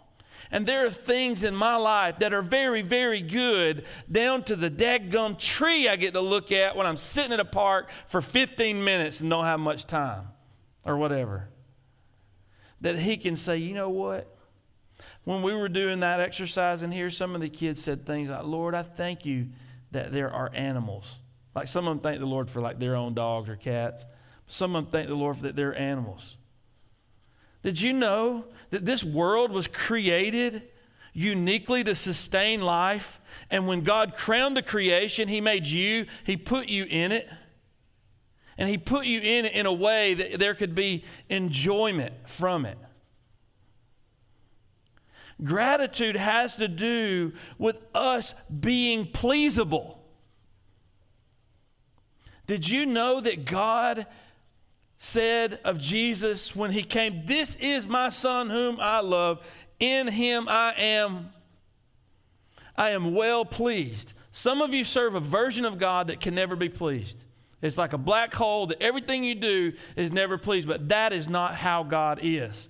And 0.51 0.65
there 0.65 0.85
are 0.85 0.91
things 0.91 1.43
in 1.43 1.55
my 1.55 1.75
life 1.75 2.19
that 2.19 2.33
are 2.33 2.41
very, 2.41 2.81
very 2.81 3.21
good, 3.21 3.83
down 4.09 4.43
to 4.43 4.55
the 4.55 4.69
dadgum 4.69 5.37
tree 5.37 5.89
I 5.89 5.95
get 5.95 6.13
to 6.13 6.21
look 6.21 6.51
at 6.51 6.75
when 6.77 6.85
I'm 6.85 6.97
sitting 6.97 7.33
at 7.33 7.39
a 7.39 7.45
park 7.45 7.89
for 8.07 8.21
15 8.21 8.83
minutes 8.83 9.19
and 9.19 9.29
don't 9.29 9.45
have 9.45 9.59
much 9.59 9.85
time 9.85 10.27
or 10.85 10.97
whatever. 10.97 11.49
That 12.81 12.99
he 12.99 13.17
can 13.17 13.35
say, 13.35 13.57
you 13.57 13.73
know 13.73 13.89
what? 13.89 14.33
When 15.23 15.41
we 15.41 15.53
were 15.55 15.67
doing 15.69 16.01
that 16.01 16.19
exercise 16.19 16.83
in 16.83 16.91
here, 16.91 17.09
some 17.09 17.33
of 17.33 17.41
the 17.41 17.49
kids 17.49 17.81
said 17.81 18.05
things 18.05 18.29
like, 18.29 18.43
Lord, 18.43 18.75
I 18.75 18.83
thank 18.83 19.25
you 19.25 19.47
that 19.91 20.13
there 20.13 20.31
are 20.31 20.51
animals 20.53 21.19
like 21.55 21.67
some 21.67 21.87
of 21.87 21.91
them 21.91 21.99
thank 21.99 22.19
the 22.19 22.25
Lord 22.25 22.49
for 22.49 22.61
like 22.61 22.79
their 22.79 22.95
own 22.95 23.13
dogs 23.13 23.47
or 23.47 23.55
cats. 23.55 24.05
Some 24.47 24.75
of 24.75 24.83
them 24.83 24.91
thank 24.91 25.07
the 25.07 25.15
Lord 25.15 25.37
for 25.37 25.51
they're 25.51 25.77
animals. 25.77 26.37
Did 27.63 27.81
you 27.81 27.93
know 27.93 28.45
that 28.69 28.85
this 28.85 29.03
world 29.03 29.51
was 29.51 29.65
created 29.65 30.63
uniquely 31.13 31.83
to 31.83 31.95
sustain 31.95 32.61
life? 32.61 33.19
And 33.49 33.67
when 33.67 33.81
God 33.81 34.13
crowned 34.13 34.55
the 34.55 34.61
creation, 34.61 35.27
He 35.27 35.41
made 35.41 35.65
you, 35.65 36.05
He 36.25 36.37
put 36.37 36.67
you 36.67 36.85
in 36.87 37.11
it. 37.11 37.27
And 38.57 38.69
He 38.69 38.77
put 38.77 39.05
you 39.05 39.19
in 39.19 39.45
it 39.45 39.53
in 39.53 39.65
a 39.65 39.73
way 39.73 40.13
that 40.13 40.39
there 40.39 40.53
could 40.53 40.75
be 40.75 41.05
enjoyment 41.29 42.13
from 42.27 42.65
it. 42.65 42.77
Gratitude 45.43 46.15
has 46.15 46.57
to 46.57 46.67
do 46.67 47.33
with 47.57 47.77
us 47.93 48.33
being 48.59 49.07
pleasable. 49.07 49.94
Did 52.47 52.67
you 52.67 52.85
know 52.85 53.19
that 53.21 53.45
God 53.45 54.05
said 54.97 55.59
of 55.63 55.79
Jesus 55.79 56.55
when 56.55 56.71
he 56.71 56.83
came, 56.83 57.25
This 57.25 57.55
is 57.55 57.85
my 57.85 58.09
son 58.09 58.49
whom 58.49 58.79
I 58.79 58.99
love. 58.99 59.45
In 59.79 60.07
him 60.07 60.47
I 60.47 60.73
am 60.77 61.29
I 62.77 62.89
am 62.89 63.13
well 63.13 63.45
pleased. 63.45 64.13
Some 64.31 64.61
of 64.61 64.73
you 64.73 64.83
serve 64.83 65.15
a 65.15 65.19
version 65.19 65.63
of 65.63 65.77
God 65.77 66.07
that 66.07 66.19
can 66.19 66.35
never 66.35 66.55
be 66.55 66.67
pleased. 66.67 67.23
It's 67.61 67.77
like 67.77 67.93
a 67.93 67.97
black 67.97 68.33
hole 68.33 68.67
that 68.67 68.81
everything 68.81 69.23
you 69.23 69.35
do 69.35 69.73
is 69.95 70.11
never 70.11 70.37
pleased, 70.37 70.67
but 70.67 70.89
that 70.89 71.13
is 71.13 71.29
not 71.29 71.55
how 71.55 71.83
God 71.83 72.19
is. 72.21 72.67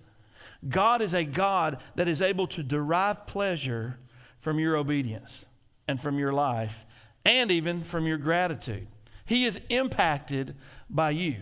God 0.67 1.01
is 1.01 1.13
a 1.13 1.23
God 1.23 1.79
that 1.95 2.07
is 2.07 2.21
able 2.21 2.47
to 2.47 2.63
derive 2.63 3.25
pleasure 3.25 3.97
from 4.39 4.59
your 4.59 4.75
obedience 4.77 5.45
and 5.87 5.99
from 5.99 6.19
your 6.19 6.33
life 6.33 6.85
and 7.23 7.49
even 7.49 7.83
from 7.83 8.05
your 8.05 8.17
gratitude. 8.17 8.87
He 9.25 9.45
is 9.45 9.59
impacted 9.69 10.55
by 10.89 11.11
you. 11.11 11.37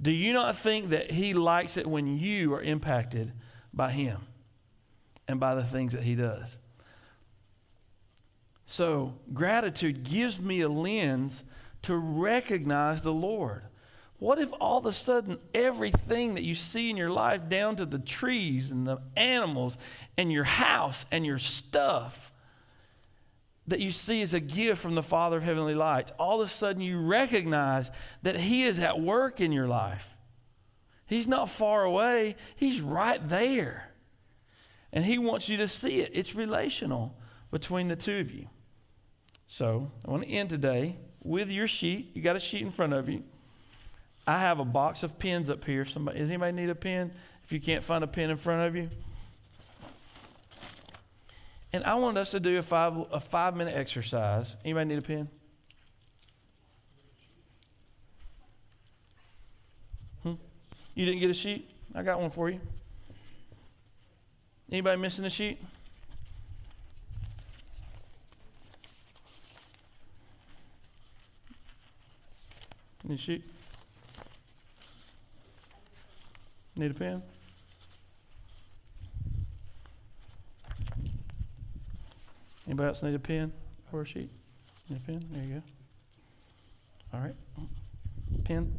Do 0.00 0.10
you 0.10 0.32
not 0.32 0.56
think 0.56 0.90
that 0.90 1.10
He 1.10 1.34
likes 1.34 1.76
it 1.76 1.86
when 1.86 2.18
you 2.18 2.54
are 2.54 2.62
impacted 2.62 3.32
by 3.72 3.92
Him 3.92 4.22
and 5.28 5.38
by 5.38 5.54
the 5.54 5.64
things 5.64 5.92
that 5.92 6.02
He 6.02 6.14
does? 6.14 6.56
So, 8.66 9.14
gratitude 9.32 10.02
gives 10.02 10.40
me 10.40 10.60
a 10.60 10.68
lens 10.68 11.44
to 11.82 11.96
recognize 11.96 13.00
the 13.00 13.12
Lord. 13.12 13.62
What 14.18 14.38
if 14.38 14.50
all 14.60 14.78
of 14.78 14.86
a 14.86 14.92
sudden 14.92 15.38
everything 15.54 16.34
that 16.34 16.42
you 16.42 16.54
see 16.54 16.90
in 16.90 16.96
your 16.96 17.10
life, 17.10 17.48
down 17.48 17.76
to 17.76 17.86
the 17.86 17.98
trees 17.98 18.70
and 18.70 18.86
the 18.86 18.98
animals 19.14 19.76
and 20.16 20.32
your 20.32 20.44
house 20.44 21.04
and 21.12 21.24
your 21.24 21.38
stuff, 21.38 22.32
that 23.68 23.80
you 23.80 23.90
see 23.90 24.22
as 24.22 24.34
a 24.34 24.40
gift 24.40 24.80
from 24.80 24.94
the 24.94 25.02
Father 25.02 25.38
of 25.38 25.42
Heavenly 25.42 25.74
Lights, 25.74 26.12
all 26.18 26.40
of 26.40 26.48
a 26.48 26.50
sudden 26.50 26.80
you 26.80 27.00
recognize 27.00 27.90
that 28.22 28.36
He 28.36 28.62
is 28.62 28.78
at 28.78 29.00
work 29.00 29.40
in 29.40 29.52
your 29.52 29.66
life. 29.66 30.08
He's 31.06 31.26
not 31.26 31.50
far 31.50 31.84
away, 31.84 32.36
He's 32.54 32.80
right 32.80 33.26
there. 33.28 33.90
And 34.92 35.04
He 35.04 35.18
wants 35.18 35.48
you 35.48 35.56
to 35.58 35.68
see 35.68 36.00
it. 36.00 36.12
It's 36.14 36.34
relational 36.34 37.16
between 37.50 37.88
the 37.88 37.96
two 37.96 38.18
of 38.18 38.30
you. 38.30 38.48
So 39.48 39.90
I 40.06 40.10
want 40.10 40.24
to 40.24 40.28
end 40.28 40.48
today 40.48 40.96
with 41.22 41.50
your 41.50 41.68
sheet. 41.68 42.10
You 42.14 42.22
got 42.22 42.36
a 42.36 42.40
sheet 42.40 42.62
in 42.62 42.70
front 42.70 42.92
of 42.92 43.08
you. 43.08 43.22
I 44.26 44.38
have 44.38 44.58
a 44.58 44.64
box 44.64 45.02
of 45.02 45.18
pens 45.18 45.50
up 45.50 45.64
here. 45.64 45.84
Somebody, 45.84 46.18
does 46.18 46.30
anybody 46.30 46.52
need 46.52 46.70
a 46.70 46.74
pen? 46.74 47.12
If 47.44 47.52
you 47.52 47.60
can't 47.60 47.84
find 47.84 48.02
a 48.02 48.08
pen 48.08 48.30
in 48.30 48.36
front 48.36 48.66
of 48.66 48.74
you, 48.74 48.90
and 51.76 51.84
I 51.84 51.94
want 51.96 52.16
us 52.16 52.30
to 52.30 52.40
do 52.40 52.56
a 52.56 52.62
five 52.62 52.96
a 53.12 53.20
five 53.20 53.54
minute 53.54 53.74
exercise. 53.74 54.56
Anybody 54.64 54.88
need 54.88 54.98
a 54.98 55.02
pen? 55.02 55.28
Hmm? 60.22 60.34
You 60.94 61.04
didn't 61.04 61.20
get 61.20 61.30
a 61.30 61.34
sheet? 61.34 61.70
I 61.94 62.02
got 62.02 62.18
one 62.18 62.30
for 62.30 62.48
you. 62.48 62.60
Anybody 64.72 65.00
missing 65.00 65.26
a 65.26 65.30
sheet? 65.30 65.62
Need 73.04 73.18
a 73.18 73.18
sheet? 73.18 73.44
Need 76.74 76.90
a 76.90 76.94
pen? 76.94 77.22
Anybody 82.66 82.88
else 82.88 83.02
need 83.02 83.14
a 83.14 83.18
pen 83.18 83.52
or 83.92 84.02
a 84.02 84.06
sheet? 84.06 84.30
Need 84.88 84.96
a 84.96 85.00
pen? 85.00 85.24
There 85.30 85.44
you 85.44 85.54
go. 85.54 85.62
All 87.14 87.20
right. 87.20 87.34
Pen? 88.44 88.74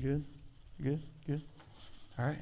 Good? 0.00 0.24
Good? 0.82 1.02
Good? 1.26 1.42
All 2.18 2.24
right. 2.24 2.38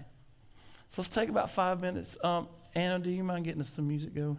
So 0.91 1.03
let's 1.03 1.09
take 1.09 1.29
about 1.29 1.51
five 1.51 1.81
minutes. 1.81 2.17
Um, 2.23 2.49
Anna, 2.75 2.99
do 2.99 3.11
you 3.11 3.25
mind 3.25 3.45
getting 3.45 3.61
us 3.61 3.71
some 3.71 3.89
music 3.89 4.15
going? 4.15 4.39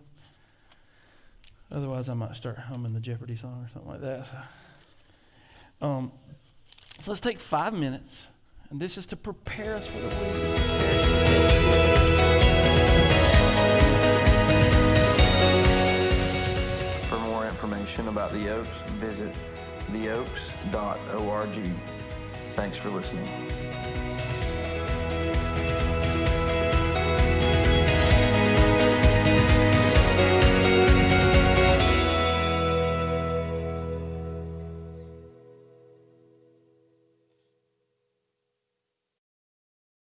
Otherwise, 1.71 2.07
I 2.07 2.13
might 2.13 2.35
start 2.35 2.57
humming 2.57 2.93
the 2.93 2.99
Jeopardy 2.99 3.35
song 3.35 3.65
or 3.65 3.69
something 3.73 3.91
like 3.91 4.01
that. 4.01 4.25
So, 4.25 5.85
um, 5.85 6.11
so 7.01 7.11
let's 7.11 7.19
take 7.19 7.39
five 7.39 7.73
minutes, 7.73 8.27
and 8.69 8.79
this 8.79 8.97
is 8.97 9.05
to 9.07 9.15
prepare 9.15 9.75
us 9.75 9.87
for 9.87 9.99
the 9.99 10.07
week. 10.07 10.15
For 17.03 17.17
more 17.19 17.47
information 17.47 18.07
about 18.07 18.33
the 18.33 18.49
Oaks, 18.49 18.81
visit 18.99 19.33
theoaks.org. 19.91 21.71
Thanks 22.55 22.77
for 22.77 22.89
listening. 22.89 23.27